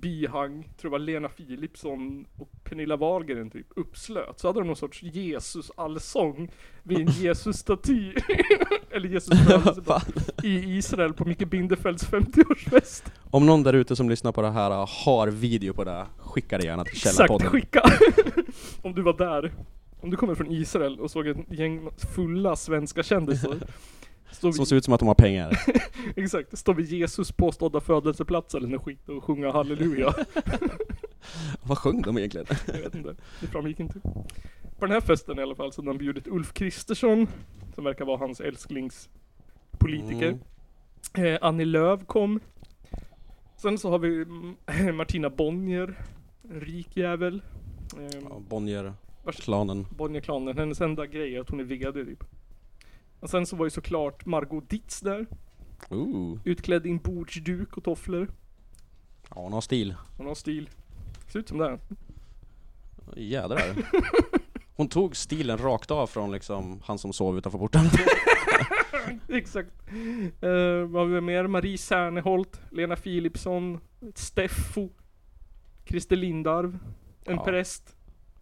[0.00, 4.40] bihang, tror jag var Lena Philipsson och Pernilla Wahlgren typ uppslöt.
[4.40, 6.50] Så hade de någon sorts Jesus-allsång
[6.82, 8.12] vid en Jesus-staty.
[8.90, 9.34] Eller jesus
[10.42, 13.02] i Israel på Micke Bindefelds 50-årsfest.
[13.30, 14.70] Om någon där ute som lyssnar på det här
[15.04, 17.48] har video på det, skicka det gärna till Exakt, Källarpodden.
[17.48, 17.82] skicka!
[18.82, 19.52] Om du var där.
[20.00, 23.58] Om du kommer från Israel och såg ett gäng fulla svenska kändisar.
[24.30, 25.58] Som vi, ser ut som att de har pengar.
[26.16, 30.14] exakt, står vid Jesus påstådda födelseplats eller något skit och sjunga halleluja.
[31.62, 32.46] Vad sjöng de egentligen?
[32.66, 34.00] Jag vet inte, det framgick inte.
[34.78, 37.26] På den här festen i alla fall så hade de bjudit Ulf Kristersson,
[37.74, 40.38] som verkar vara hans älsklingspolitiker.
[41.14, 41.34] Mm.
[41.34, 42.40] Eh, Annie Lööf kom.
[43.56, 45.94] Sen så har vi mm, Martina Bonnier,
[46.50, 47.42] en rik jävel.
[47.96, 48.94] Eh, Ja, Bonnier,
[49.26, 49.86] vars- klanen.
[49.90, 52.24] Bonnier-klanen, hennes enda grej är att hon är VD typ.
[53.20, 55.26] Och sen så var ju såklart Margot Ditz där,
[55.90, 56.38] Ooh.
[56.44, 58.28] utklädd i en bordsduk och tofflor.
[59.30, 59.94] Ja, hon har stil.
[60.16, 60.70] Hon har stil.
[61.32, 61.78] Ser ut som det.
[63.16, 63.74] Jädrar.
[64.76, 67.84] Hon tog stilen rakt av från liksom han som sov utanför porten.
[69.28, 69.70] Exakt.
[70.42, 71.46] Uh, vad har vi mer?
[71.46, 73.80] Marie Serneholt, Lena Philipsson,
[74.14, 74.88] Steffo,
[75.84, 76.78] Christer Lindarw,
[77.24, 77.44] en Ja.
[77.44, 77.95] präst,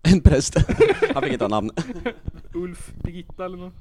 [0.05, 0.55] En präst.
[1.14, 1.71] Han fick inte ha namn.
[2.55, 3.73] Ulf, Birgitta eller något.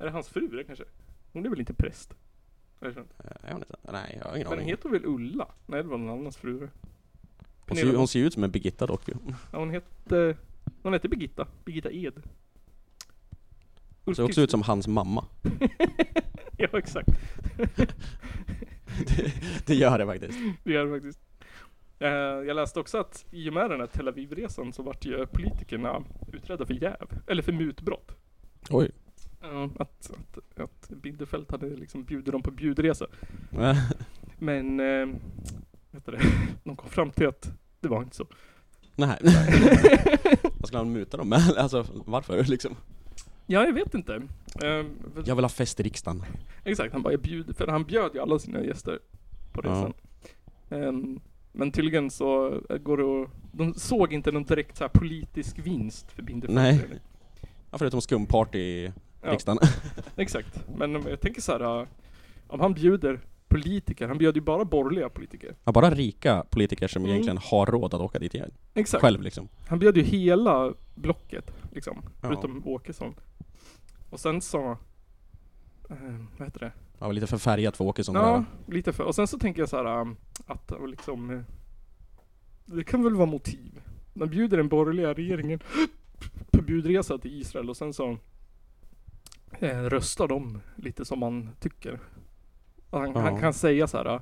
[0.00, 0.84] Är det hans fru det kanske?
[1.32, 2.14] Hon är väl inte präst?
[2.80, 3.12] Är det sant?
[3.42, 3.76] Jag vet inte.
[3.92, 4.68] Nej, jag har ingen Men aning.
[4.68, 5.48] heter väl Ulla?
[5.66, 6.68] Nej det var någon annans fru.
[7.68, 9.14] Hon ser, hon ser ju ut som en Birgitta dock ju.
[9.52, 10.36] Ja, hon hette...
[10.82, 11.46] Hon hette Birgitta.
[11.64, 12.22] Birgitta Ed.
[14.04, 15.24] Hon ser också ut som hans mamma.
[16.58, 17.08] Ja, exakt.
[19.06, 19.32] Det,
[19.66, 20.38] det gör det faktiskt.
[20.64, 21.20] Det gör det faktiskt.
[21.98, 25.26] Eh, Jag läste också att i och med den här Tel Aviv-resan så vart ju
[25.26, 27.08] politikerna utredda för jäv.
[27.26, 28.16] Eller för mutbrott.
[28.70, 28.90] Oj.
[29.78, 33.06] Att, att, att Bindefeld hade liksom bjudit dem på bjudresa.
[34.38, 35.06] Men, eh,
[35.90, 36.20] vet du det,
[36.64, 38.26] de kom fram till att det var inte så.
[38.96, 39.18] Nej.
[40.42, 41.54] Vad skulle han muta dem med?
[41.56, 42.76] Alltså varför liksom?
[43.46, 44.14] Ja, jag vet inte.
[44.62, 44.84] Eh,
[45.24, 46.22] Jag vill ha fest i riksdagen.
[46.64, 48.98] Exakt, han bara jag bjuder, för han bjöd ju alla sina gäster
[49.52, 49.70] på Ja.
[49.70, 49.92] resan.
[51.58, 55.58] Men tydligen så eh, går det att, de såg inte någon direkt så här politisk
[55.58, 56.54] vinst för Bindefeld.
[56.54, 56.80] Nej.
[57.70, 58.92] Ja, förutom skumparty i
[59.22, 59.32] Ja.
[59.32, 59.58] riksdagen.
[60.16, 61.80] Exakt, men om jag tänker så här.
[61.80, 61.86] äh,
[62.46, 65.54] om han bjuder politiker, han bjöd ju bara borgerliga politiker.
[65.64, 67.10] Ja, bara rika politiker som Mm.
[67.12, 68.50] egentligen har råd att åka dit igen.
[68.74, 69.00] Exakt.
[69.02, 69.48] Själv liksom.
[69.68, 71.96] Han bjöd ju hela blocket, liksom.
[72.04, 72.28] Ja.
[72.28, 73.14] Förutom Åkesson.
[74.10, 74.76] Och sen så, eh,
[76.38, 76.72] vad heter det?
[76.98, 78.74] Var lite för färgad för Åkesson Ja, där.
[78.74, 79.04] lite för.
[79.04, 81.40] Och sen så tänker jag så här ähm, att liksom äh,
[82.64, 83.80] Det kan väl vara motiv.
[84.14, 85.60] Man bjuder den borgerliga regeringen
[86.52, 88.18] på bjudresa till Israel och sen så
[89.58, 92.00] eh, röstar de lite som man tycker.
[92.90, 93.20] Han, Ja.
[93.20, 94.20] han kan säga så här.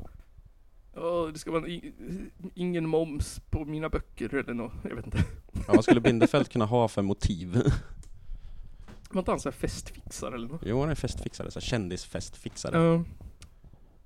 [0.97, 1.65] "Åh, det ska vara
[2.55, 4.73] ingen moms på mina böcker eller något.
[4.83, 5.19] Jag vet inte.
[5.53, 7.63] Ja, vad skulle Bindefeld kunna ha för motiv?
[9.15, 10.61] Var inte han såhär festfixare eller något?
[10.65, 12.79] Jo, han är festfixare, så här kändisfestfixare.
[12.83, 13.05] Ja.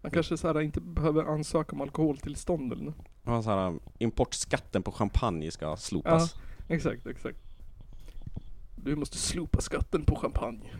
[0.02, 2.96] Han kanske så här inte behöver ansöka om alkoholtillstånd eller något.
[3.24, 6.34] Han så här, importskatten på champagne ska slopas.
[6.68, 7.38] Exakt, exakt.
[8.76, 10.70] Du måste slopa skatten på champagne.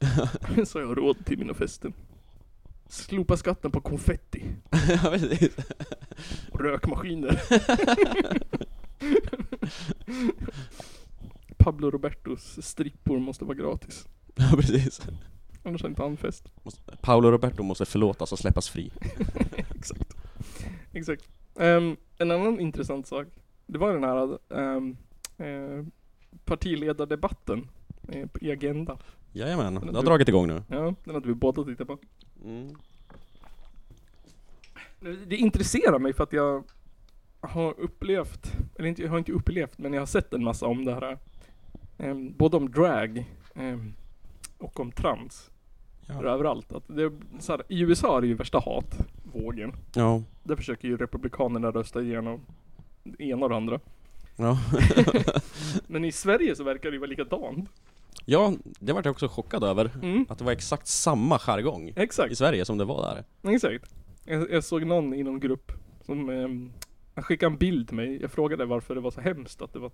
[0.66, 1.92] Så jag har råd till mina fester.
[2.86, 5.56] Slopa skatten på konfetti Ja, precis.
[6.52, 7.42] och rökmaskiner.
[11.68, 14.08] Pablo Robertos strippor måste vara gratis.
[14.34, 15.00] Ja, precis.
[15.62, 16.44] Annars är inte han fest.
[16.62, 18.92] Måste- Paolo Roberto måste förlåtas och släppas fri.
[19.76, 20.14] Exakt.
[20.92, 21.28] Exakt.
[21.60, 23.26] Ehm, en annan intressant sak.
[23.66, 24.96] Det var den här um,
[26.44, 27.68] partiledardebatten
[28.08, 28.98] eh, på- i Agenda.
[29.32, 30.62] Jajamän, det har dragit igång nu.
[30.68, 31.98] Ja, den hade vi båda tittat på.
[32.44, 32.68] Mm.
[35.26, 36.64] Det intresserar mig för att jag
[37.40, 40.84] har upplevt, eller inte, jag har inte upplevt, men jag har sett en massa om
[40.84, 41.18] det här.
[41.98, 43.94] Um, både om drag ehm,
[44.58, 45.50] och om trans.
[46.06, 46.22] Ja.
[46.24, 46.72] Överallt.
[46.72, 49.72] Att det, så här, I USA är det ju värsta hatvågen.
[49.94, 50.22] Ja.
[50.42, 52.40] Där försöker ju republikanerna rösta igenom
[53.04, 53.80] det ena och det andra.
[54.36, 54.58] Ja.
[55.86, 57.70] Men i Sverige så verkar det ju vara likadant.
[58.24, 59.90] ja, det var jag också chockad över.
[60.02, 60.26] Mm.
[60.28, 63.52] Att det var exakt samma jargong i Exakt, Sverige som det var där.
[63.54, 63.94] exakt.
[64.24, 65.72] Jag, jag såg någon i någon grupp
[66.06, 66.28] som
[67.14, 68.20] han skickade en bild till mig.
[68.20, 69.90] Jag frågade varför det var så hemskt att det var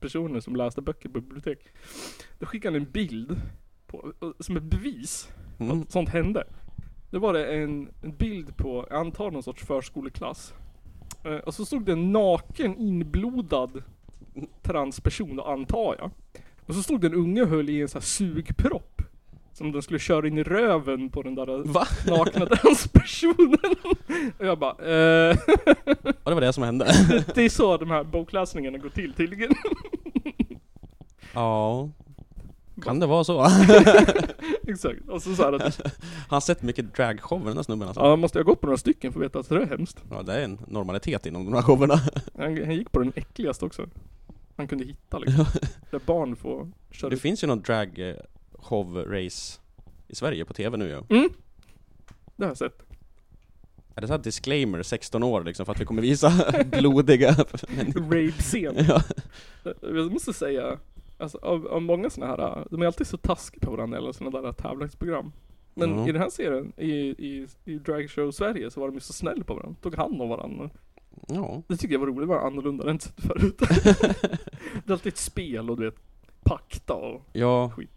[0.00, 1.58] transpersoner som läste böcker på bibliotek.
[2.38, 3.40] Då skickade han en bild
[3.86, 5.28] på, som ett bevis
[5.58, 5.82] Mm.
[5.82, 6.44] att sånt hände.
[7.10, 10.54] Då var det en, en bild på, jag antar någon sorts förskoleklass.
[11.24, 13.82] Eh, och så stod det en naken inblodad
[14.62, 16.10] transperson, antar jag.
[16.66, 18.95] Och så stod det en unge och höll i en sån här sugpropp.
[19.56, 21.86] Som den skulle köra in i röven på den där Va?
[22.06, 23.58] nakna transpersonen.
[24.38, 25.36] Och jag bara, eh,
[26.22, 26.84] Och det var det som hände.
[27.34, 29.50] det är så de här bokläsningarna går till tydligen.
[31.34, 31.88] Ja.
[32.82, 33.46] Kan det vara så?
[34.68, 35.08] Exakt.
[35.08, 35.90] Och så han att, Han
[36.28, 38.02] har sett mycket dragshower den här snubben alltså.
[38.04, 40.02] ja måste jag gått på några stycken för att veta att det är hemskt.
[40.10, 41.94] Ja, det är en normalitet inom de här showerna.
[42.38, 43.86] Han, han gick på den äckligaste också.
[44.56, 45.44] Han kunde hitta liksom.
[45.90, 48.14] Där barn får köra Det finns ju någon drag
[48.66, 49.60] eh, show race
[50.08, 51.16] i Sverige på TV nu ju.
[51.18, 51.30] Mm.
[52.36, 52.82] Det har jag sett.
[53.94, 56.32] Är det så här disclaimer, 16 år liksom, för att vi kommer visa
[56.80, 57.30] blodiga?
[57.94, 58.76] Rape-scen.
[58.88, 59.02] Ja.
[59.82, 60.78] Jag måste säga,
[61.18, 64.40] alltså av, av många såna här, de är alltid så taskiga på varandra alla såna
[64.40, 65.32] där tävlingsprogram.
[65.74, 66.08] Men Ja.
[66.08, 69.12] i den här serien, i, i, i Drag Show Sverige, så var de ju så
[69.12, 69.76] snälla på varandra.
[69.82, 70.70] Tog hand om varandra.
[71.28, 71.62] ja.
[71.68, 73.58] Det tycker jag var roligt, det var annorlunda än sett förut.
[73.58, 75.96] det är alltid ett spel och du vet,
[76.44, 77.90] pakta och Ja, skit.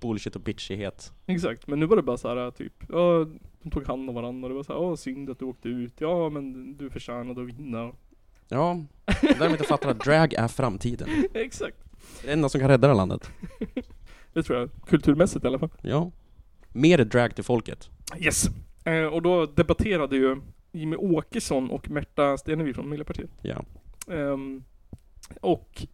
[0.00, 1.12] Bullshit och bitchighet.
[1.26, 3.26] Exakt, men nu var det bara så här typ, ja,
[3.62, 5.68] de tog hand om varandra och det var så här, åh synd att du åkte
[5.68, 7.92] ut, ja men du förtjänade att vinna.
[8.48, 8.84] Ja,
[9.20, 11.08] det där de inte fattar att drag är framtiden.
[11.34, 11.76] Exakt.
[12.20, 13.30] Det är det enda som kan rädda det här landet.
[14.32, 15.70] Det tror jag, kulturmässigt i alla fall.
[15.82, 16.10] Ja.
[16.68, 17.90] Mer drag till folket.
[18.18, 18.46] Yes.
[18.84, 20.36] Eh, och då debatterade ju
[20.72, 23.30] Jimmy Åkesson och Märta Stenevi från Miljöpartiet.
[23.42, 23.64] Ja.
[24.08, 24.64] Ehm,
[25.40, 25.86] och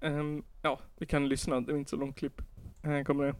[0.00, 2.42] ehm, ja, vi kan lyssna, det är inte så långt klipp.
[2.86, 3.34] Här kommer det.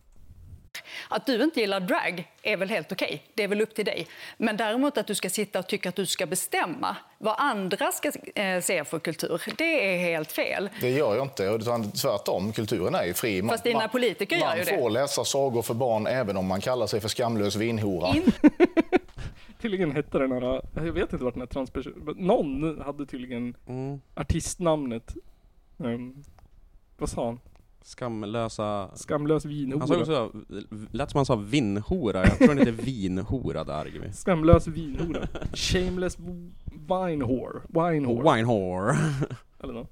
[1.08, 4.06] Att du inte gillar drag är väl helt okej, det är väl upp till dig.
[4.38, 8.10] Men däremot att du ska sitta och tycka att du ska bestämma vad andra ska
[8.34, 10.70] eh, se för kultur, det är helt fel.
[10.80, 11.42] Det gör jag inte.
[11.44, 13.42] utan Tvärtom, kulturen är ju fri.
[13.42, 14.78] Man, Fast dina man- politiker gör man ju det.
[14.78, 18.08] får läsa sagor för barn även om man kallar sig för skamlös vinhora.
[18.16, 18.32] In-
[19.60, 24.00] Tydligen hette den här, jag vet inte vart den här transpersonen, någon hade tydligen Mm.
[24.14, 25.14] artistnamnet.
[25.76, 26.24] Um,
[26.98, 27.40] vad sa han?
[27.86, 28.90] Skamlösa...
[28.94, 29.50] Skamlös Han
[29.88, 30.00] sa vinhora.
[30.00, 30.32] också,
[30.90, 32.24] lät som han sa vinnhora.
[32.24, 34.12] Jag tror den heter vinhora där Jimmy.
[34.12, 35.28] Skamlös vinhora.
[35.54, 36.18] Shameless
[36.88, 37.60] wine whore.
[37.68, 38.34] Wine whore.
[38.36, 38.96] Wine whore.
[39.62, 39.86] Eller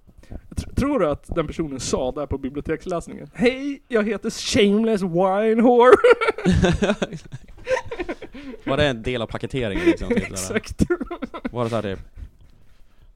[0.56, 3.30] tr- tror du att den personen sa där på biblioteksläsningen?
[3.34, 5.94] Hej, jag heter Shameless wine whore.
[8.66, 10.12] Var det en del av paketeringen liksom?
[10.16, 10.82] Exakt.
[11.52, 12.00] Var det såhär typ?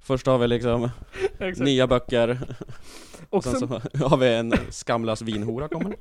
[0.09, 0.89] Först har vi liksom
[1.57, 2.39] nya böcker,
[3.31, 5.97] Och sen sen, så har vi en skamlös vinhora kommer.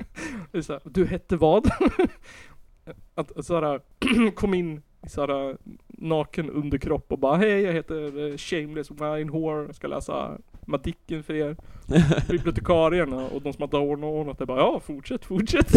[0.51, 1.69] här, du hette vad?
[3.15, 3.81] att såhär,
[4.35, 9.65] kom in i såhär naken underkropp och bara hej jag heter eh, Shameless wine whore,
[9.65, 11.55] jag ska läsa Madicken för er.
[12.29, 15.71] Bibliotekarierna och de som hade ordnat det bara ja fortsätt, fortsätt.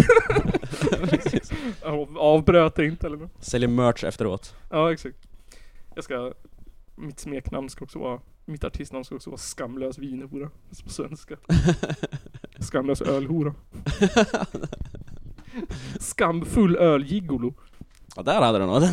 [1.82, 3.44] Jag Avbröt inte eller nåt.
[3.44, 4.54] Säljer merch efteråt.
[4.70, 5.16] Ja, exakt.
[5.94, 6.32] Jag ska...
[7.00, 8.20] Mitt smeknamn ska också vara...
[8.44, 10.50] Mitt artistnamn ska också vara Skamlös vinhora.
[10.68, 11.36] Alltså på svenska.
[12.58, 13.54] Skamlös ölhora.
[16.00, 17.54] Skamfull ölgigolo.
[18.16, 18.82] Ja, där hade du något.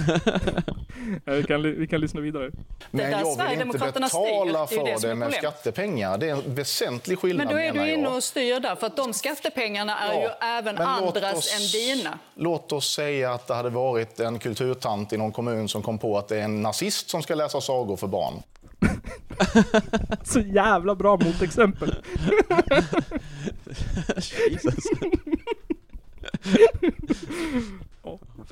[1.26, 2.52] Ja, vi, kan, vi kan lyssna vidare.
[2.92, 3.18] Men jag
[3.50, 6.18] vill inte styr, betala det det för det är med skattepengar.
[6.18, 8.96] Det är en väsentlig skillnad Men då är du inne och styr där, för att
[8.98, 12.20] de skattepengarna är Ja, ju även andras oss- än dina.
[12.36, 16.18] Låt oss säga att det hade varit en kulturtant i någon kommun som kom på
[16.18, 18.34] att det är en nazist som ska läsa sagor för barn.
[20.24, 21.96] Så jävla bra motexempel.
[24.50, 24.84] Jesus.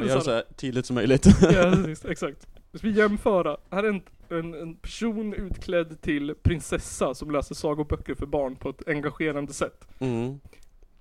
[0.07, 1.25] Göra det så här tydligt som möjligt.
[1.41, 2.47] Ja, precis, exakt.
[2.73, 3.57] Så vi jämföra.
[3.69, 8.69] Här är en, en, en person utklädd till prinsessa som läser sagoböcker för barn på
[8.69, 9.87] ett engagerande sätt.
[9.99, 10.39] Mm.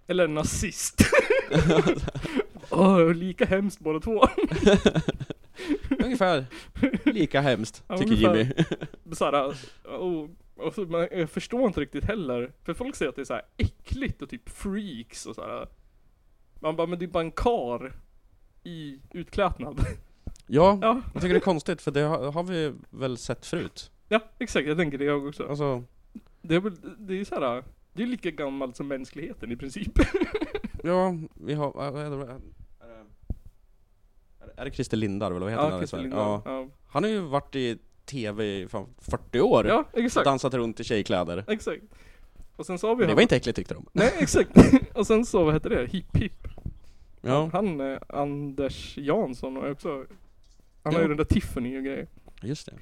[0.07, 1.01] Eller en nazist.
[2.71, 4.25] Åh, lika hemskt båda två.
[6.05, 6.45] Ungefär
[7.05, 8.37] lika hemskt, Ja, tycker ungefär.
[8.37, 8.55] Jimmy.
[9.13, 12.53] Såhär, och, och så, man, jag förstår inte riktigt heller.
[12.65, 15.69] För folk säger att det är så här äckligt och typ freaks och sådär.
[16.61, 17.93] Man bara, men det är bara en kar
[18.65, 19.81] i utklädnad.
[20.47, 21.01] Ja, Ja.
[21.13, 23.91] jag tycker det är konstigt för det har, har vi väl sett förut.
[24.09, 24.67] Ja, exakt.
[24.69, 25.49] Jag tänker det jag också.
[25.49, 25.83] Alltså,
[26.43, 29.93] Det är väl, det är ju såhär, det är lika gammalt som mänskligheten i princip.
[30.83, 31.73] ja, vi har...
[31.73, 32.41] Vad är det?
[34.57, 35.81] Är det, Christer Lindarw eller vad heter Ja, han?
[35.81, 35.99] Christer?
[35.99, 36.23] Lindarw.
[36.23, 36.43] Ja.
[36.45, 36.69] Ja.
[36.89, 39.67] Han har ju varit i TV i fan 40 år.
[39.67, 40.25] Ja, exakt.
[40.25, 41.45] dansat runt i tjejkläder.
[41.49, 41.83] Exakt.
[42.57, 43.87] Och sen så har vi Men det var inte äckligt tyckte de.
[43.93, 44.51] Nej, exakt.
[44.95, 45.87] och sen så, vad heter det?
[45.87, 46.49] Hipp Hipp.
[47.25, 50.07] Ja, Han, eh, Anders Jansson och också,
[50.83, 51.03] han har Ja.
[51.03, 52.07] ju den där Tiffany och grejer.
[52.43, 52.73] just det.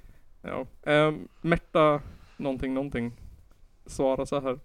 [0.43, 0.67] Ja.
[1.07, 2.01] Um, Märta
[2.37, 3.13] någonting någonting
[3.87, 4.59] svarar så här.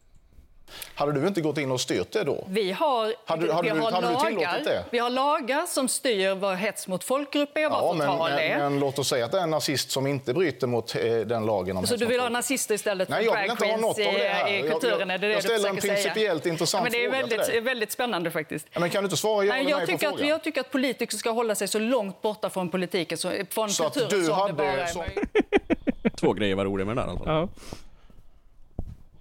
[0.95, 2.43] Hade du inte gått in och styrt det då?
[2.49, 4.83] Vi har, Hade- hade vi du- har hade du lagar, det?
[4.91, 8.49] Vi har lagar som styr vad hets mot folkgrupp är, vad Ja, men, förtal är.
[8.57, 11.01] men, men låt oss säga att det är en nazist som inte bryter mot eh,
[11.01, 11.77] den lagen.
[11.77, 13.65] Om så hets du mot vill ha nazister istället Nej, för jag vill drag inte
[13.65, 14.47] ha queens något av det här.
[14.49, 15.09] i, i Jag- kulturen?
[15.09, 15.93] jag- det det jag du ställer en säga?
[15.93, 17.61] principiellt intressant ja, men Det är fråga till väldigt, dig.
[17.61, 18.67] väldigt spännande faktiskt.
[18.71, 21.17] Ja, Men kan du inte svara ja Nej, jag, tycker att, jag tycker att politiker
[21.17, 24.35] ska hålla sig så långt borta från politiken, så, från Så att kulturen du som
[24.35, 26.17] hade det bara är möjligt.
[26.19, 27.19] Två grejer var roliga med det där.
[27.25, 27.47] Ja.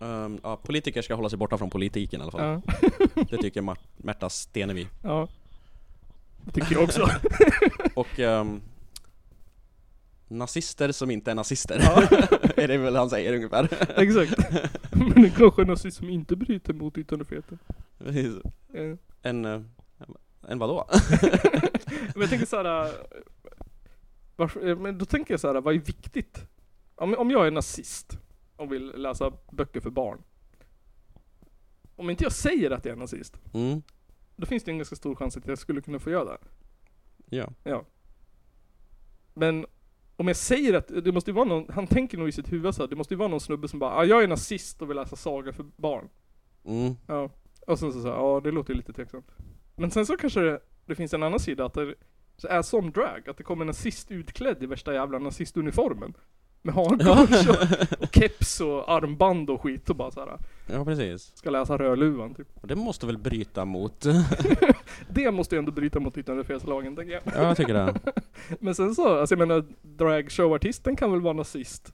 [0.00, 2.62] Ehm, ja, politiker ska hålla sig borta från politiken i alla fall.
[2.64, 2.74] Ja.
[3.30, 4.88] Det tycker Mar- Märta Stenevi.
[5.02, 5.28] ja.
[6.44, 7.08] Det tycker jag också.
[7.94, 8.60] Och ehm,
[10.28, 11.78] nazister som inte är nazister.
[11.80, 12.02] Ja.
[12.62, 13.68] är det väl han säger ungefär.
[14.00, 14.52] Exakt.
[14.90, 17.58] Men det kanske är nazist som inte bryter mot yttrandefriheten.
[18.74, 18.94] Eh.
[19.22, 19.60] En, eh,
[20.48, 20.86] en vadå?
[22.14, 22.92] Men jag tänker såhär,
[24.36, 26.44] varför, eh, men då tänker jag såhär, vad är viktigt?
[26.94, 28.18] Om, om jag är nazist
[28.56, 30.22] och vill läsa böcker för barn.
[31.96, 33.82] Om inte jag säger att jag är nazist, Mm,
[34.36, 36.38] då finns det en ganska stor chans att jag skulle kunna få göra det.
[37.36, 37.52] ja.
[37.64, 37.84] Ja.
[39.34, 39.66] Men
[40.16, 42.74] om jag säger att, det måste ju vara någon, han tänker nog i sitt huvud
[42.74, 44.90] så här, det måste ju vara någon snubbe som bara ah, jag är nazist och
[44.90, 46.08] vill läsa saga för barn.
[46.64, 47.30] Mm, Ja.
[47.66, 49.30] Och sen så säger ja det låter ju lite tveksamt.
[49.76, 51.94] Men sen så kanske det, det finns en annan sida att det
[52.36, 56.14] så är som drag, att det kommer en nazist utklädd i värsta jävla nazistuniformen.
[56.62, 60.38] Med hakkors och, och keps och armband och skit och bara så här.
[60.66, 61.32] ja precis.
[61.36, 62.48] Ska läsa Rödluvan typ.
[62.54, 64.06] Och det måste väl bryta mot...
[65.08, 67.22] Det måste ju ändå bryta mot yttrandefrihetslagen tänker jag.
[67.24, 67.94] ja, jag tycker det.
[68.60, 71.92] Men sen så, alltså jag menar dragshowartisten kan väl vara nazist?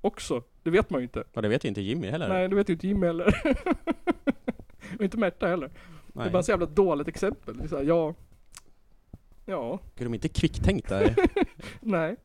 [0.00, 0.42] Också.
[0.62, 1.24] Det vet man ju inte.
[1.34, 2.28] Och det vet ju inte Jimmy heller.
[2.28, 3.42] Nej, det vet ju inte Jimmy heller.
[4.98, 5.68] och inte Märta heller.
[5.68, 6.30] Det är Nej.
[6.30, 7.56] bara så jävla dåligt exempel.
[7.58, 8.14] Det är så här, ja.
[9.46, 9.78] Ja.
[9.96, 11.00] Är de inte kvicktänkta?
[11.80, 12.16] Nej.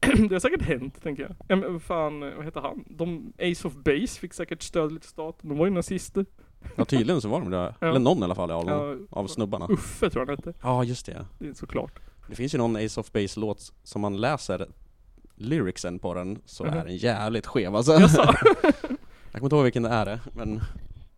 [0.28, 1.34] det har säkert hänt, tänker jag.
[1.48, 2.84] Ja, men fan, vad heter han?
[2.86, 5.48] De, Ace of Base fick säkert stöd lite staten.
[5.48, 6.26] De var ju nazister.
[6.76, 7.74] Ja tydligen så var de det.
[7.80, 8.94] Eller någon i alla fall av, Ja.
[9.10, 9.66] av snubbarna.
[9.70, 10.58] Uffe tror jag han hette.
[10.62, 11.26] Ja just det.
[11.38, 11.98] Det är såklart.
[12.28, 14.68] Det finns ju någon Ace of Base låt som man läser
[15.34, 16.72] lyricsen på den så Mhm.
[16.74, 17.92] är den jävligt skev alltså.
[17.92, 18.22] Jaså?
[19.32, 20.60] Jag kommer inte ihåg vilken det är men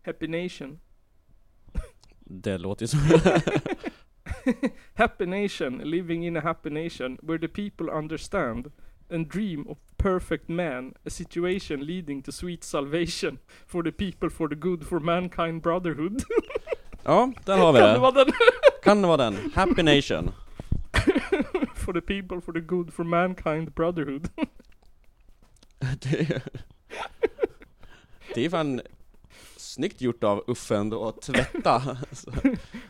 [0.05, 0.79] Happy Nation.
[2.19, 2.99] det låter ju som...
[4.95, 8.71] Happy nation, living in a happy nation, where the people understand
[9.09, 13.37] and dream of perfect man, a situation leading to sweet salvation
[13.67, 16.23] for the people, for the good, for mankind brotherhood.
[17.03, 17.99] Ja, där har vi kan det det.
[17.99, 18.33] vara den?
[18.83, 19.51] Kan det vara den?
[19.53, 20.31] Happy Nation.
[21.75, 24.29] for the people, for the good, for mankind brotherhood.
[25.99, 26.41] Det är,
[28.35, 28.81] det är fan
[29.71, 31.73] snyggt gjort av Uffe ändå att tvätta.
[32.09, 32.31] Alltså,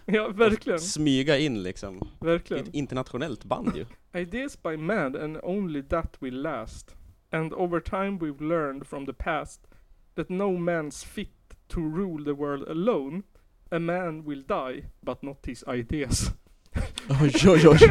[0.05, 0.79] ja, verkligen.
[0.79, 2.01] smyga in liksom.
[2.19, 2.63] Verkligen.
[2.63, 3.85] ett internationellt band ju.
[4.19, 6.95] Ideas by man and only that will last.
[7.31, 9.67] And over time we've learned from the past
[10.15, 11.29] that no man's fit
[11.67, 13.23] to rule the world alone.
[13.69, 16.31] A man will die, but not his ideas.
[17.21, 17.79] Oj oj oj.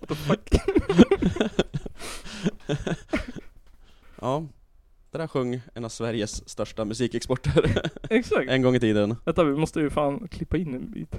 [0.00, 0.48] What the fuck?
[4.20, 4.42] Ja,
[5.12, 8.50] det där sjöng en av Sveriges största musikexporter Exakt.
[8.50, 9.16] en gång i tiden.
[9.24, 11.16] Vänta, vi måste ju fan klippa in en bit.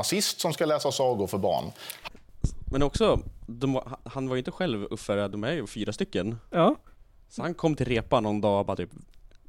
[0.00, 1.64] Nazist som ska läsa sagor för barn.
[2.72, 6.38] Men också, de, han var ju inte själv Uffe, de är ju fyra stycken.
[6.50, 6.76] Ja.
[7.28, 8.90] Så han kom till repan någon dag och bara typ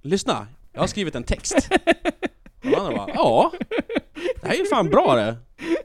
[0.02, 1.70] Lyssna, jag har skrivit en text.
[2.56, 3.52] Och de andra bara Ja,
[4.42, 5.38] det här är ju fan bra det.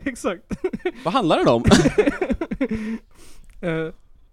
[0.04, 0.42] Exakt.
[1.04, 1.64] Vad handlar den om?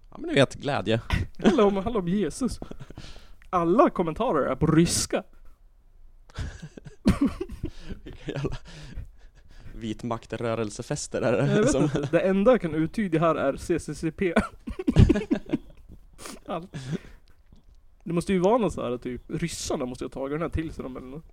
[0.09, 1.01] Ja men du vet, glädje.
[1.37, 2.59] det handlar om, handlar om Jesus.
[3.49, 5.23] Alla kommentarer är på ryska.
[9.83, 11.83] jävla vitmaktrörelsefester är Jag det vet som...
[11.83, 14.33] inte, det enda jag kan uttyda här är CCCP.
[16.45, 16.75] Allt.
[18.03, 20.49] Det måste ju vara något så här typ, ryssarna måste ju ha tagit den här
[20.49, 21.25] till sig dem eller något.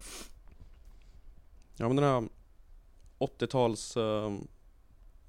[1.76, 2.28] Ja men den här
[3.18, 4.48] 80-tals um,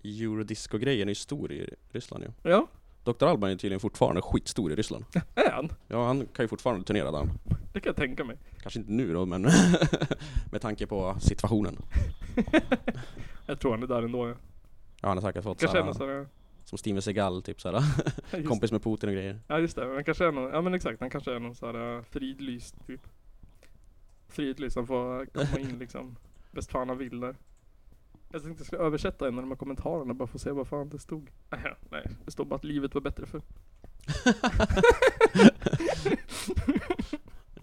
[0.03, 2.51] eurodisco-grejen är ju stor i Ryssland ju.
[2.51, 2.67] Ja,
[3.03, 3.25] Dr.
[3.25, 5.05] Alban är tydligen fortfarande skitstor i Ryssland.
[5.35, 5.69] är han?
[5.87, 7.29] Ja han kan ju fortfarande turnera där.
[7.73, 8.37] Det kan jag tänka mig.
[8.61, 9.41] Kanske inte nu då men
[10.51, 11.77] med tanke på situationen.
[13.45, 14.35] Jag tror han är där ändå ja.
[15.01, 16.27] Ja han har säkert fått Kanske är såhär, någon sån här,
[16.65, 17.83] som Steven Seagal typ såhär,
[18.33, 19.39] just, kompis med Putin och grejer.
[19.47, 21.75] Ja just det, han kanske är någon, ja men exakt, han kanske är någon sån
[21.75, 23.01] här äh, fridlyst typ.
[24.27, 26.15] Fridlyst, han får komma in liksom.
[26.51, 27.35] Bäst fan han vill där.
[28.31, 30.67] Jag tänkte jag skulle översätta en av de här kommentarerna bara för att se vad
[30.67, 31.29] fan det stod.
[31.49, 33.41] Nej, ja, nej, det stod bara att livet var bättre för.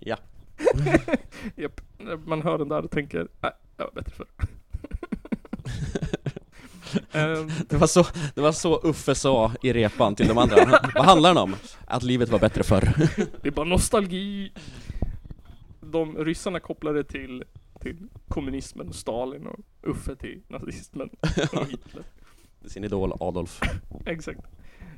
[0.01, 0.17] Ja.
[1.57, 1.81] Japp,
[2.27, 4.27] man hör den där och tänker, nej, det var bättre för.
[7.13, 8.05] Ehm, Det var, så,
[8.35, 10.57] det var så Uffe sa i repan till de andra.
[10.95, 11.57] Vad handlar den om?
[11.87, 12.93] Att livet var bättre förr.
[13.43, 14.53] det är bara nostalgi.
[15.81, 17.45] De ryssarna kopplar det till,
[17.81, 17.97] till
[18.29, 21.09] kommunismen och Stalin och Uffe till nazismen
[21.53, 22.03] och Hitler.
[22.67, 23.61] Sin idol Adolf.
[24.07, 24.41] Exakt.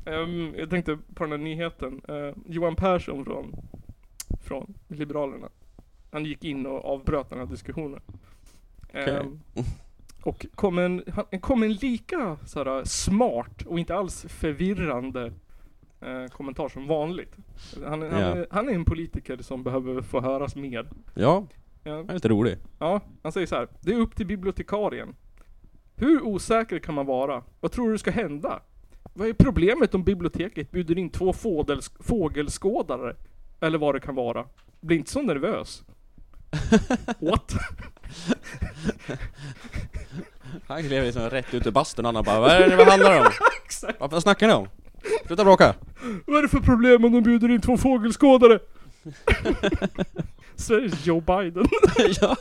[0.07, 2.01] Ehm, jag tänkte på den här nyheten.
[2.09, 3.57] Eh, Johan Persson från,
[4.45, 5.49] från Liberalerna.
[6.13, 8.01] Han gick in och avbröt den här diskussionen.
[8.93, 9.41] Ehm,
[10.23, 15.33] och kom en, han kom en lika såhär, smart och inte alls förvirrande
[16.01, 17.37] eh, kommentar som vanligt.
[17.85, 18.17] Han, han, Ja.
[18.19, 20.89] är, han är en politiker som behöver få höras mer.
[21.15, 21.47] Ja,
[21.83, 21.97] Ja.
[21.97, 22.59] han är lite rolig.
[22.79, 23.69] Ja, han säger så här.
[23.81, 25.15] Det är upp till bibliotekarien.
[25.97, 27.43] Hur osäker kan man vara?
[27.61, 28.63] Vad tror du ska hända?
[29.15, 33.17] Vad är problemet om biblioteket bjuder in två fågels, fågelskådare?
[33.61, 34.45] Eller vad det kan vara.
[34.81, 35.83] Bli inte så nervös.
[37.19, 37.55] What?
[40.67, 43.15] Han klev liksom rätt ut ur bastun och han bara Vad är det vad handlar
[43.15, 43.21] det
[44.01, 44.09] om?
[44.11, 44.69] Vad snackar ni om?
[45.27, 45.75] Sluta bråka!
[46.27, 48.59] Vad är det för problem om de bjuder in två fågelskådare?
[50.61, 51.67] Sveriges Joe Biden.
[52.21, 52.37] ja,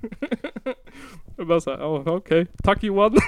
[1.36, 2.46] Jag bara såhär, ja okej.
[2.62, 3.16] Tack Johan.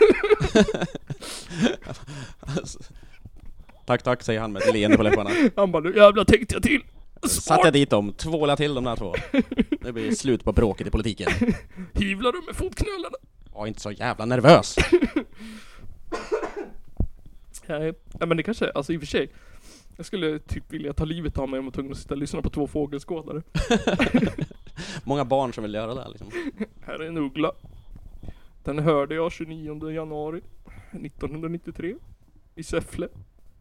[3.87, 5.31] Tack tack säger han med ett leende på läpparna.
[5.57, 6.83] Han bara, nu jävlar tänkte jag till.
[7.29, 9.15] Satte jag dit dem, tvåla till de där två.
[9.81, 11.33] Det blir slut på bråket i politiken.
[11.95, 13.17] Hyvlar du med fotknölarna?
[13.53, 14.77] Var inte så jävla nervös.
[17.67, 17.95] Nej,
[18.27, 19.31] men det kanske, alltså i och för sig.
[19.97, 22.21] Jag skulle typ vilja ta livet av mig om jag var tvungen att sitta och
[22.21, 23.43] lyssna på två fågelskådare.
[25.05, 26.29] Många barn som vill göra det här, liksom.
[26.81, 27.53] Här är en uggla.
[28.65, 30.41] Den hörde jag 29 januari
[30.93, 31.95] 1993.
[32.55, 33.09] I Säffle.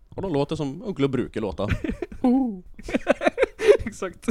[0.10, 1.68] Och de låter som ugglor brukar låta.
[3.86, 4.28] Exakt.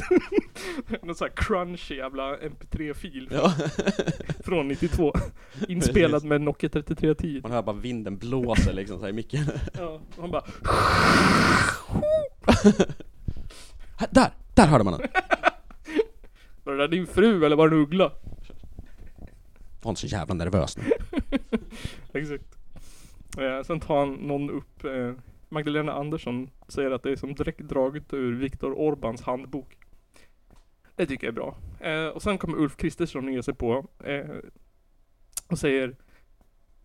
[1.03, 3.55] Någon sån här crunchy jävla mp3-fil Ja.
[4.45, 5.13] från 92.
[5.69, 7.41] Inspelad med Nokia 3310.
[7.43, 9.45] Man hör bara vinden blåser liksom så här i micken.
[9.79, 10.45] Ja, och han bara
[14.11, 14.31] Där!
[14.55, 15.09] Där hörde man den!
[16.65, 18.13] Var det där din fru eller var det en uggla?
[19.83, 20.85] Var inte så jävla nervös nu.
[22.21, 22.59] Exakt.
[23.39, 25.13] Eh, sen tar han någon upp, eh,
[25.49, 29.79] Magdalena Andersson säger att det är som direkt draget ur Viktor Orbans handbok.
[30.97, 31.57] Det tycker jag är bra.
[31.81, 34.31] Eh, och sen kommer Ulf Kristersson och ger sig på eh,
[35.49, 35.97] och säger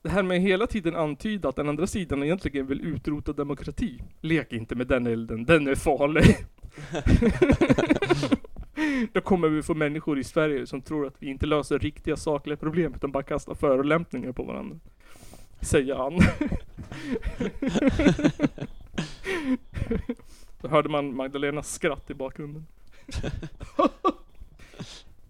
[0.06, 4.02] det här med hela tiden antyda att den andra sidan egentligen vill utrota demokrati.
[4.22, 6.38] Lek inte med den elden, den är farlig.
[9.14, 12.58] Då kommer vi få människor i Sverige som tror att vi inte löser riktiga sakliga
[12.58, 14.80] problem utan bara kastar förolämpningar på varandra.
[15.62, 16.20] Säger han.
[20.62, 22.66] Då hörde man Magdalenas skratt i bakgrunden.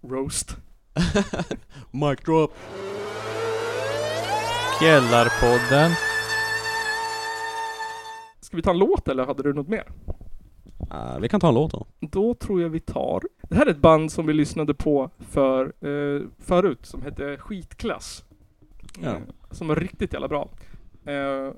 [0.02, 0.56] Roast.
[1.90, 2.54] Mic drop!
[4.80, 5.90] Källarpodden.
[8.40, 9.92] Ska vi ta en låt eller hade du något mer?
[10.92, 11.86] Uh, vi kan ta en låt då.
[12.00, 13.22] Då tror jag vi tar.
[13.42, 18.24] Det här är ett band som vi lyssnade på för eh, förut som hette Skitklass.
[19.02, 19.08] Ja.
[19.08, 19.18] Eh,
[19.50, 20.50] som var riktigt jävla bra.
[21.04, 21.52] Eh,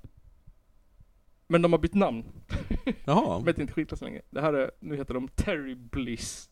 [1.47, 2.25] men de har bytt namn.
[3.05, 3.39] Jaha.
[3.39, 4.23] De heter inte Skitklass längre.
[4.31, 6.51] Det här är, nu heter de Terry Bliss.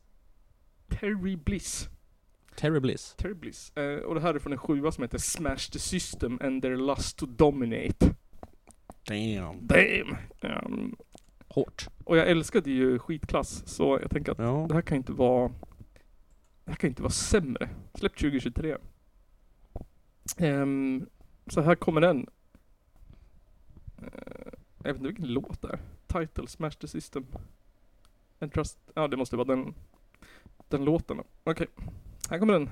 [0.89, 1.89] Terry Bliss.
[2.57, 3.15] Terry Bliss.
[3.19, 3.77] Terry Bliss.
[3.77, 6.77] Eh, och det här är från en sjua som heter Smash the System and their
[6.77, 8.15] lust to dominate.
[9.07, 9.67] Damn.
[9.67, 10.17] Damn!
[10.41, 10.97] Um,
[11.49, 11.89] Hårt.
[12.05, 14.67] och jag älskade ju skitklass, så jag tänker att Ja.
[14.69, 15.49] det här kan inte vara...
[16.65, 17.69] Det här kan inte vara sämre.
[17.95, 18.77] Släppt 2023.
[20.37, 21.07] Ehm,
[21.47, 22.27] så här kommer den.
[23.99, 25.81] Eh, jag vet inte vilken låt det är.
[26.21, 27.27] Title, Smash the System.
[28.39, 28.79] And trust...
[28.95, 29.75] Ja, det måste vara den,
[30.69, 31.17] den låten.
[31.17, 31.25] då.
[31.45, 31.67] Okej,
[32.31, 32.69] här kommer den.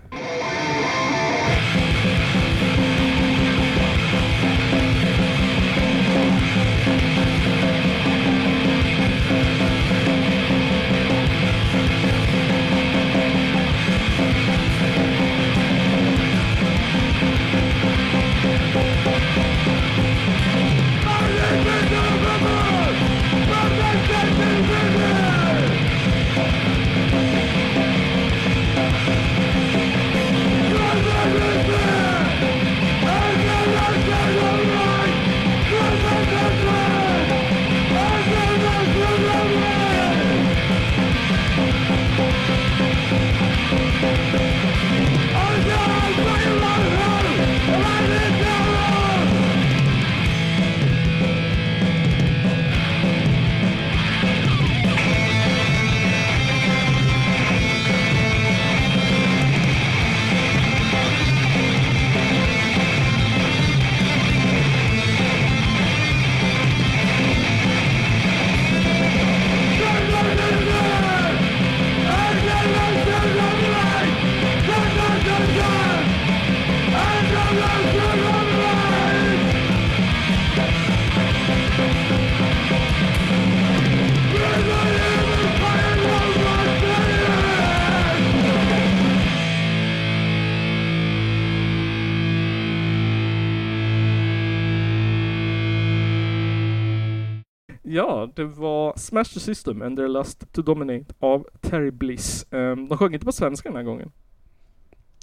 [98.24, 102.46] Ja, det var Smash the System and their lust to dominate av Terry Bliss.
[102.50, 104.12] Um, de sjöng inte på svenska den här gången.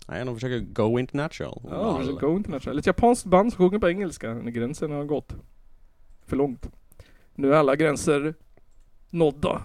[0.08, 1.62] Nej, de försöker go international.
[1.70, 2.80] Ja, det är Go International.
[2.80, 5.36] Ett japanskt band som sjunger på engelska när gränsen har gått
[6.26, 6.70] för långt.
[7.36, 8.34] Nu är alla gränser
[9.10, 9.62] nådda.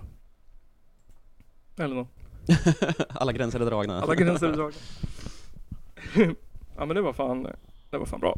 [1.78, 2.06] Eller nå.
[3.08, 4.02] Alla gränser är dragna.
[4.02, 4.76] Alla gränser är dragna.
[6.76, 7.42] ja men det var fan,
[7.90, 8.36] det var fan bra.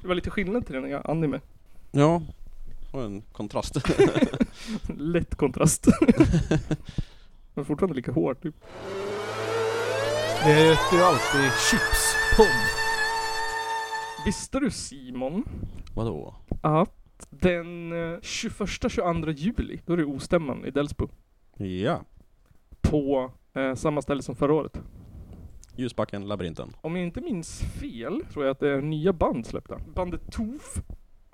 [0.00, 1.40] Det var lite skillnad till den anime.
[1.90, 2.22] Ja.
[2.96, 3.76] Och en kontrast.
[4.98, 5.86] Lätt kontrast.
[7.54, 8.54] men fortfarande lika hårt typ.
[10.44, 12.46] Det heter ju alltid Chips-podd.
[14.26, 15.44] Visste du Simon
[15.94, 16.34] Vadå?
[16.60, 21.08] att den eh, 21-22 juli, då är det ostämman i Delsbo.
[21.56, 22.04] Ja.
[22.80, 24.80] På eh, samma ställe som förra året.
[25.76, 26.72] Ljusbacken, labyrinten.
[26.80, 29.80] Om jag inte minns fel tror jag att det är nya band släppta.
[29.94, 30.82] Bandet Toof,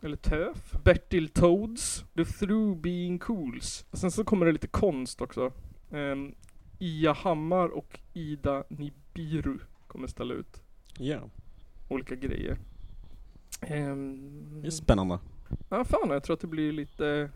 [0.02, 3.86] eller Töf, Bertil Toads, The Through Being Cools.
[3.92, 5.52] Sen så kommer det lite konst också.
[5.90, 6.34] Um,
[6.78, 10.62] Ia Hammar och Ida Nibiru kommer ställa ut
[10.98, 11.20] Ja.
[11.88, 12.58] olika grejer.
[13.60, 15.18] Ehm, Det är spännande.
[15.68, 17.30] Ja, fan jag tror att det blir lite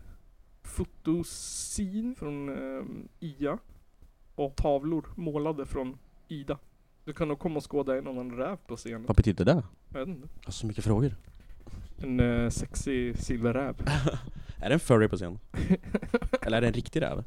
[0.63, 3.57] fotosin från ehm, Ia.
[4.35, 5.97] Och tavlor målade från
[6.27, 6.57] Ida.
[7.05, 9.05] Du kan nog komma och skåda en annan räv på scenen.
[9.07, 9.63] Vad betyder det?
[9.89, 10.27] Jag vet inte.
[10.39, 11.15] Jag har så mycket frågor.
[12.01, 13.75] En uh, sexy silverräv.
[14.61, 15.39] Är det en furry på scen?
[16.41, 17.23] Eller är det en riktig räv?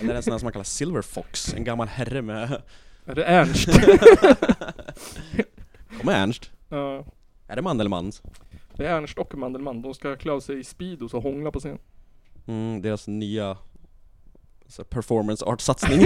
[0.00, 1.54] Eller är det en sån här som man kallar Silver Fox?
[1.54, 2.62] En gammal herre med...
[3.04, 3.68] Är det Ernst?
[5.98, 6.50] Kommer Ernst?
[6.68, 7.04] Ja.
[7.46, 8.12] Är det Mandelmann?
[8.76, 9.82] Det är Ernst och Mandelmann.
[9.82, 11.78] De ska klä av sig i Speedos och hångla på scen.
[12.46, 13.58] Mm, deras nya
[14.66, 16.00] så här performance art-satsning.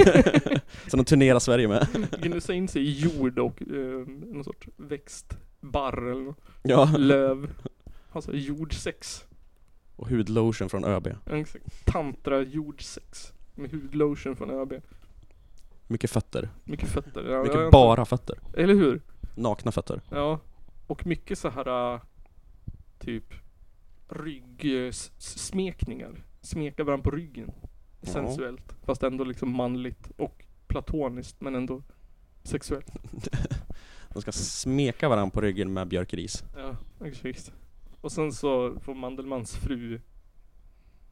[0.87, 1.87] som de turnerar Sverige med.
[2.23, 6.37] Gnussa in sig i jord och uh, någon sorts växtbarr något.
[6.63, 6.95] Ja.
[6.99, 7.51] Löv.
[8.11, 9.27] Ha så här jordsex.
[9.97, 11.09] Och hudlotion från ÖB.
[11.27, 11.87] Exakt.
[11.87, 13.33] Tantra jordsex.
[13.55, 14.73] Med hudlotion från ÖB.
[15.87, 16.49] Mycket fötter.
[16.65, 17.25] Mycket fötter.
[17.25, 18.39] Ja, Mycket bara fötter.
[18.57, 19.01] Eller hur?
[19.35, 20.01] Nakna fötter.
[20.11, 20.41] Ja.
[20.87, 22.01] Och mycket så här äh,
[22.99, 23.35] typ
[24.09, 26.25] ryggsmekningar.
[26.41, 27.53] Smeka varandra på ryggen.
[28.01, 28.13] Ja.
[28.13, 28.75] Sensuellt.
[28.85, 31.83] Fast ändå liksom manligt och platoniskt men ändå
[32.43, 32.93] sexuellt.
[34.13, 36.45] De ska smeka varandra på ryggen med björkris.
[36.57, 37.53] Ja, exakt.
[38.01, 40.01] Och sen så får Mandelmans fru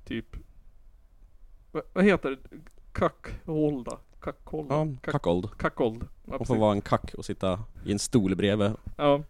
[0.04, 0.36] typ
[1.72, 2.38] vad, vad heter det?
[2.92, 3.98] Kackhålda?
[4.20, 4.74] Kackhålda?
[4.74, 5.58] Ja, Kack- kackold.
[5.58, 6.04] Kackold.
[6.26, 9.22] Ja, Hon får vara en kack och sitta i en stol bredvid Ja.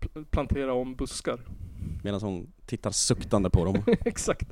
[0.00, 1.40] Pl- plantera om buskar.
[2.04, 3.82] medan hon tittar suktande på dem.
[4.04, 4.48] Exakt.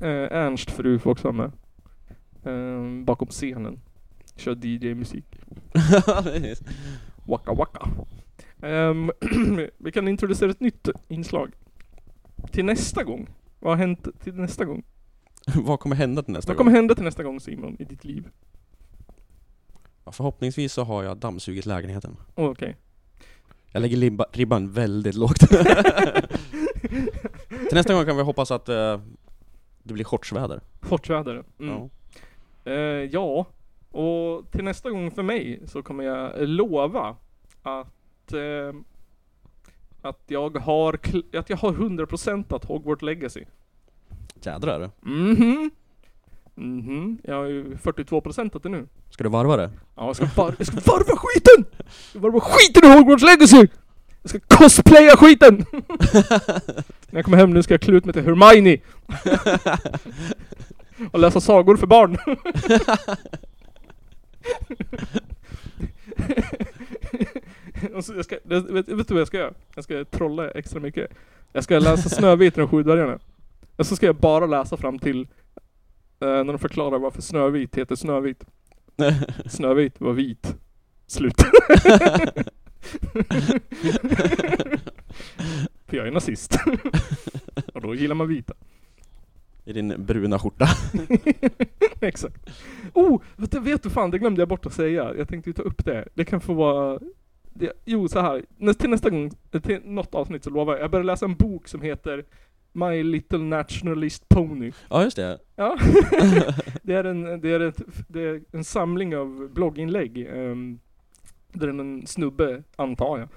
[0.00, 1.52] Eh, Ernst fru får också vara med.
[2.44, 3.80] Eh, bakom scenen.
[4.36, 5.24] Kör DJ-musik.
[7.32, 7.88] Waka waka.
[8.62, 9.10] Ehm,
[9.78, 11.52] vi kan introducera ett nytt inslag.
[12.50, 13.28] Till nästa gång.
[13.60, 14.82] Vad har hänt till nästa gång?
[15.54, 16.64] Vad kommer hända till nästa Vad gång?
[16.66, 18.28] kommer hända till nästa gång Simon, i ditt liv?
[20.04, 22.16] Ja, förhoppningsvis så har jag dammsugit lägenheten.
[22.34, 22.76] Okej.
[23.72, 25.38] Jag lägger ribba, ribban väldigt lågt.
[27.68, 29.00] till nästa gång kan vi hoppas att eh,
[29.82, 30.60] det blir shortsväder.
[30.80, 31.44] Shortsväder.
[31.60, 31.74] Mm.
[31.74, 31.88] Ja.
[32.72, 32.76] Eh,
[33.12, 33.46] ja,
[33.92, 37.16] och till nästa gång för mig så kommer jag lova
[37.62, 38.74] att eh,
[40.02, 40.98] att jag har
[41.38, 43.44] att jag har 100% att Hogwarts Legacy.
[44.42, 44.90] Jädrar.
[45.00, 45.70] Mhm.
[46.54, 47.18] Mhm.
[47.24, 48.86] Jag har ju 42% att det nu.
[49.10, 49.70] Ska du varva det?
[49.96, 51.64] Ja, jag ska, var- jag ska varva skiten!
[51.78, 53.66] Jag ska varva skiten i Hogwarts Legacy!
[54.22, 55.56] Jag ska cosplaya skiten!
[57.10, 58.78] När jag kommer hem nu ska jag klä ut mig till Hermione!
[61.12, 62.16] Och läsa sagor för barn.
[67.94, 69.54] Och så jag ska, vet, vet du vad jag ska göra?
[69.74, 71.10] Jag ska trolla extra mycket.
[71.52, 73.18] Jag ska läsa Snövit och de sju dvärgarna.
[73.76, 75.20] Och så ska jag bara läsa fram till
[76.20, 78.44] eh, när de förklarar varför Snövit heter Snövit.
[79.46, 80.56] Snövit var vit.
[81.06, 81.34] Slut.
[85.86, 86.56] För jag är nazist.
[87.74, 88.54] och då gillar man vita.
[89.64, 90.66] I din bruna skjorta.
[92.00, 92.50] Exakt.
[92.94, 95.14] Oh, vet du, fan, det glömde jag bort att säga.
[95.14, 96.08] Jag tänkte ju ta upp det.
[96.14, 97.00] Det kan få vara...
[97.54, 98.44] Det, jo, så här.
[98.56, 99.30] Nä, till nästa gång,
[99.62, 100.82] till något avsnitt så lovar jag.
[100.82, 102.24] Jag börjar läsa en bok som heter
[102.72, 104.72] My Little Nationalist Pony.
[104.90, 105.38] Ja, just det.
[105.56, 105.78] Ja.
[106.82, 110.28] det, är en, det, är ett, det är en samling av blogginlägg.
[110.32, 110.80] Um,
[111.52, 113.28] där är en snubbe, antar jag,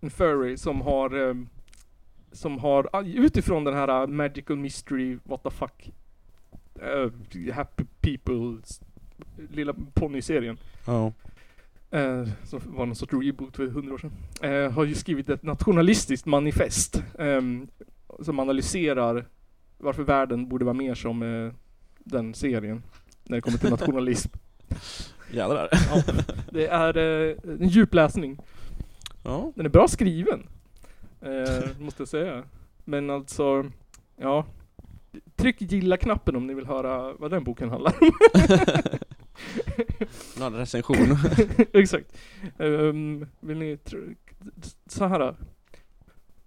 [0.00, 1.48] en furry som har ehm,
[2.32, 5.92] som har, ah, utifrån den här ah, Magical Mystery, what the fuck
[6.82, 8.80] eh, Happy Peoples
[9.50, 10.58] lilla ponnyserien.
[10.86, 11.12] Ja.
[11.90, 14.12] Eh, som var någon sorts reboot för hundra år sedan.
[14.42, 17.02] Eh, har ju skrivit ett nationalistiskt manifest.
[17.18, 17.68] ehm,
[18.22, 19.26] som analyserar
[19.78, 21.52] varför världen borde vara mer som eh,
[21.98, 22.82] den serien.
[23.24, 24.30] När det kommer till nationalism.
[25.32, 25.68] Jädrar.
[25.72, 26.02] ja,
[26.50, 26.96] det är
[27.60, 28.38] en djup läsning.
[29.24, 29.52] Ja.
[29.56, 30.46] Den är bra skriven.
[31.20, 32.42] Eh, måste jag säga.
[32.84, 33.70] Men alltså,
[34.16, 34.46] ja.
[35.36, 38.10] Tryck gilla-knappen om ni vill höra vad den boken handlar om.
[40.42, 41.16] En recension.
[41.72, 42.16] Exakt.
[42.58, 44.16] Ehm, vill ni, tr-
[44.86, 45.36] så här.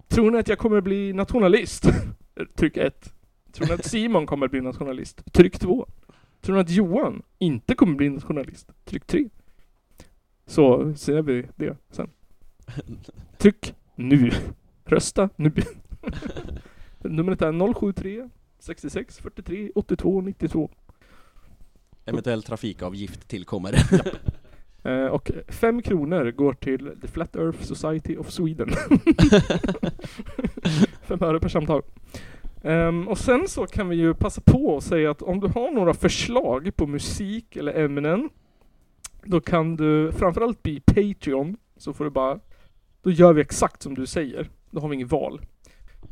[0.08, 1.84] Tror ni att jag kommer bli nationalist?
[2.54, 3.12] Tryck 1.
[3.52, 5.32] Tror ni att Simon kommer bli nationalist?
[5.32, 5.86] Tryck 2.
[6.40, 8.70] Tror ni att Johan inte kommer bli nationalist?
[8.84, 9.28] Tryck 3.
[10.46, 12.10] Så ser vi det sen.
[13.38, 14.30] Tryck nu.
[14.92, 15.52] Rösta nu.
[16.98, 18.28] Numret är 073
[18.58, 20.70] 66 43 82 92.
[22.04, 23.74] Eventuell trafikavgift tillkommer.
[24.84, 28.68] Eh, och fem kronor går till The Flat Earth Society of Sweden.
[31.02, 31.82] fem öre per samtal.
[32.62, 35.70] Ehm, och sen så kan vi ju passa på att säga att om du har
[35.70, 38.28] några förslag på musik eller ämnen
[39.24, 41.56] då kan du framförallt bli Patreon.
[41.76, 42.40] Så får du bara
[43.02, 44.50] Då gör vi exakt som du säger.
[44.72, 45.40] Då har vi inget val.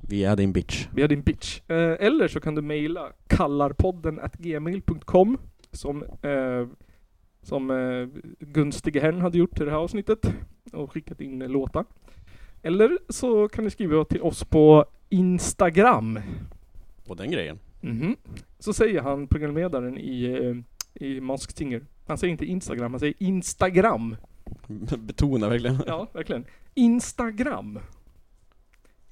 [0.08, 0.88] Vi är din bitch.
[0.94, 1.60] Vi är din bitch.
[1.68, 5.38] Eh, eller så kan du mejla kallarpodden at gmail.com
[5.72, 6.66] som, eh,
[7.42, 8.08] som eh,
[8.38, 10.32] Gunstige Herrn hade gjort till det här avsnittet
[10.72, 11.84] och skickat in låtar.
[12.62, 16.20] Eller så kan du skriva till oss på Instagram.
[17.06, 17.58] Och den grejen.
[17.80, 18.16] Mhm.
[18.58, 21.82] Så säger han, programledaren i, eh, i Masked Singer.
[22.06, 24.16] Han säger inte Instagram, han säger Instagram.
[24.98, 25.76] Betona verkligen.
[25.86, 26.44] Ja, verkligen.
[26.74, 27.78] Instagram.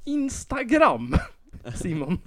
[0.08, 1.14] Instagram!
[1.74, 2.18] Simon.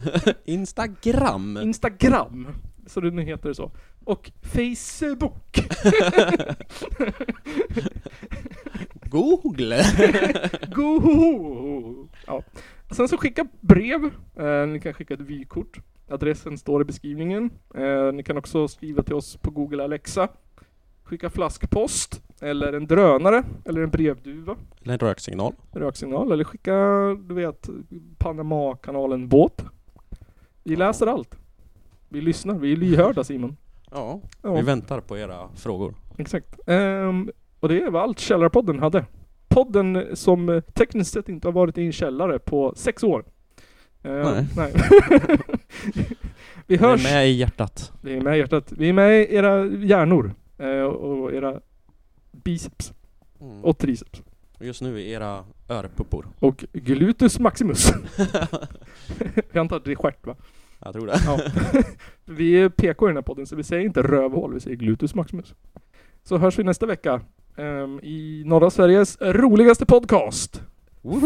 [0.46, 1.58] Instagram.
[1.58, 2.48] Instagram.
[2.86, 3.72] Så det nu heter det så.
[4.04, 5.60] Och Facebook.
[9.10, 9.84] Google.
[10.76, 12.08] Go!
[12.28, 12.44] Ja.
[12.92, 14.06] Sen så skicka brev.
[14.36, 15.80] Eh, ni kan skicka ett vykort.
[16.10, 17.50] Adressen står i beskrivningen.
[17.76, 20.28] Eh, ni kan också skriva till oss på Google Alexa.
[21.04, 22.22] Skicka flaskpost.
[22.42, 23.44] Eller en drönare.
[23.66, 24.56] Eller en brevduva.
[24.84, 25.54] Eller en röksignal.
[25.72, 26.32] Röksignal.
[26.32, 26.76] Eller skicka,
[27.28, 27.70] du vet,
[28.18, 29.66] Panama-kanalen båt.
[30.64, 31.36] Vi läser allt.
[32.10, 32.56] Vi lyssnar.
[32.56, 33.58] Vi är lyhörda Simon.
[33.92, 34.22] Ja.
[34.44, 34.54] Ja.
[34.56, 35.96] Vi väntar på era frågor.
[36.18, 36.60] Exakt.
[36.68, 37.30] Ehm,
[37.60, 39.06] och det var allt Källarpodden hade.
[39.48, 43.24] Podden som eh, tekniskt sett inte har varit i en källare på sex år.
[44.04, 44.74] Ehm, Nej.
[45.96, 46.06] Vi
[46.68, 47.06] Vi hörs.
[47.06, 47.92] är med i hjärtat.
[48.02, 48.72] Vi är med i hjärtat.
[48.78, 50.34] Vi är med i era hjärnor.
[50.58, 51.60] eh, och era
[52.44, 52.94] biceps.
[53.42, 53.66] Mm.
[53.66, 54.22] Och triceps.
[54.60, 56.28] Just nu är era örpuppor.
[56.39, 57.89] Och gluteus maximus.
[59.52, 60.36] Jag antar att det är stjärt va?
[60.80, 61.22] Jag tror det.
[61.26, 61.39] Ja.
[62.26, 65.16] Vi är PK i den här podden så vi säger inte rövhål, vi säger gluteus
[65.16, 65.54] maximus.
[66.24, 67.22] Så hörs vi nästa vecka.
[67.58, 70.62] ehm, I norra Sveriges roligaste podcast.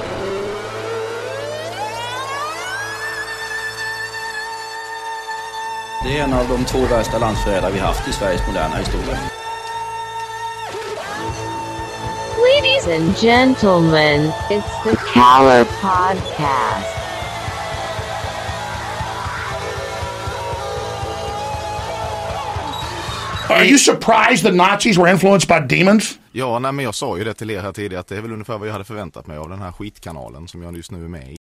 [6.03, 9.18] Det är en av de två värsta landsförrädare vi haft i Sveriges moderna historia.
[12.55, 16.96] Ladies and gentlemen, it's the Caller Podcast.
[23.51, 26.18] Are you surprised the Nazis were influenced by demons?
[26.32, 28.32] Ja, nej, men jag sa ju det till er här tidigare att det är väl
[28.32, 31.09] ungefär vad jag hade förväntat mig av den här skitkanalen som jag just nu är
[31.09, 31.36] med i.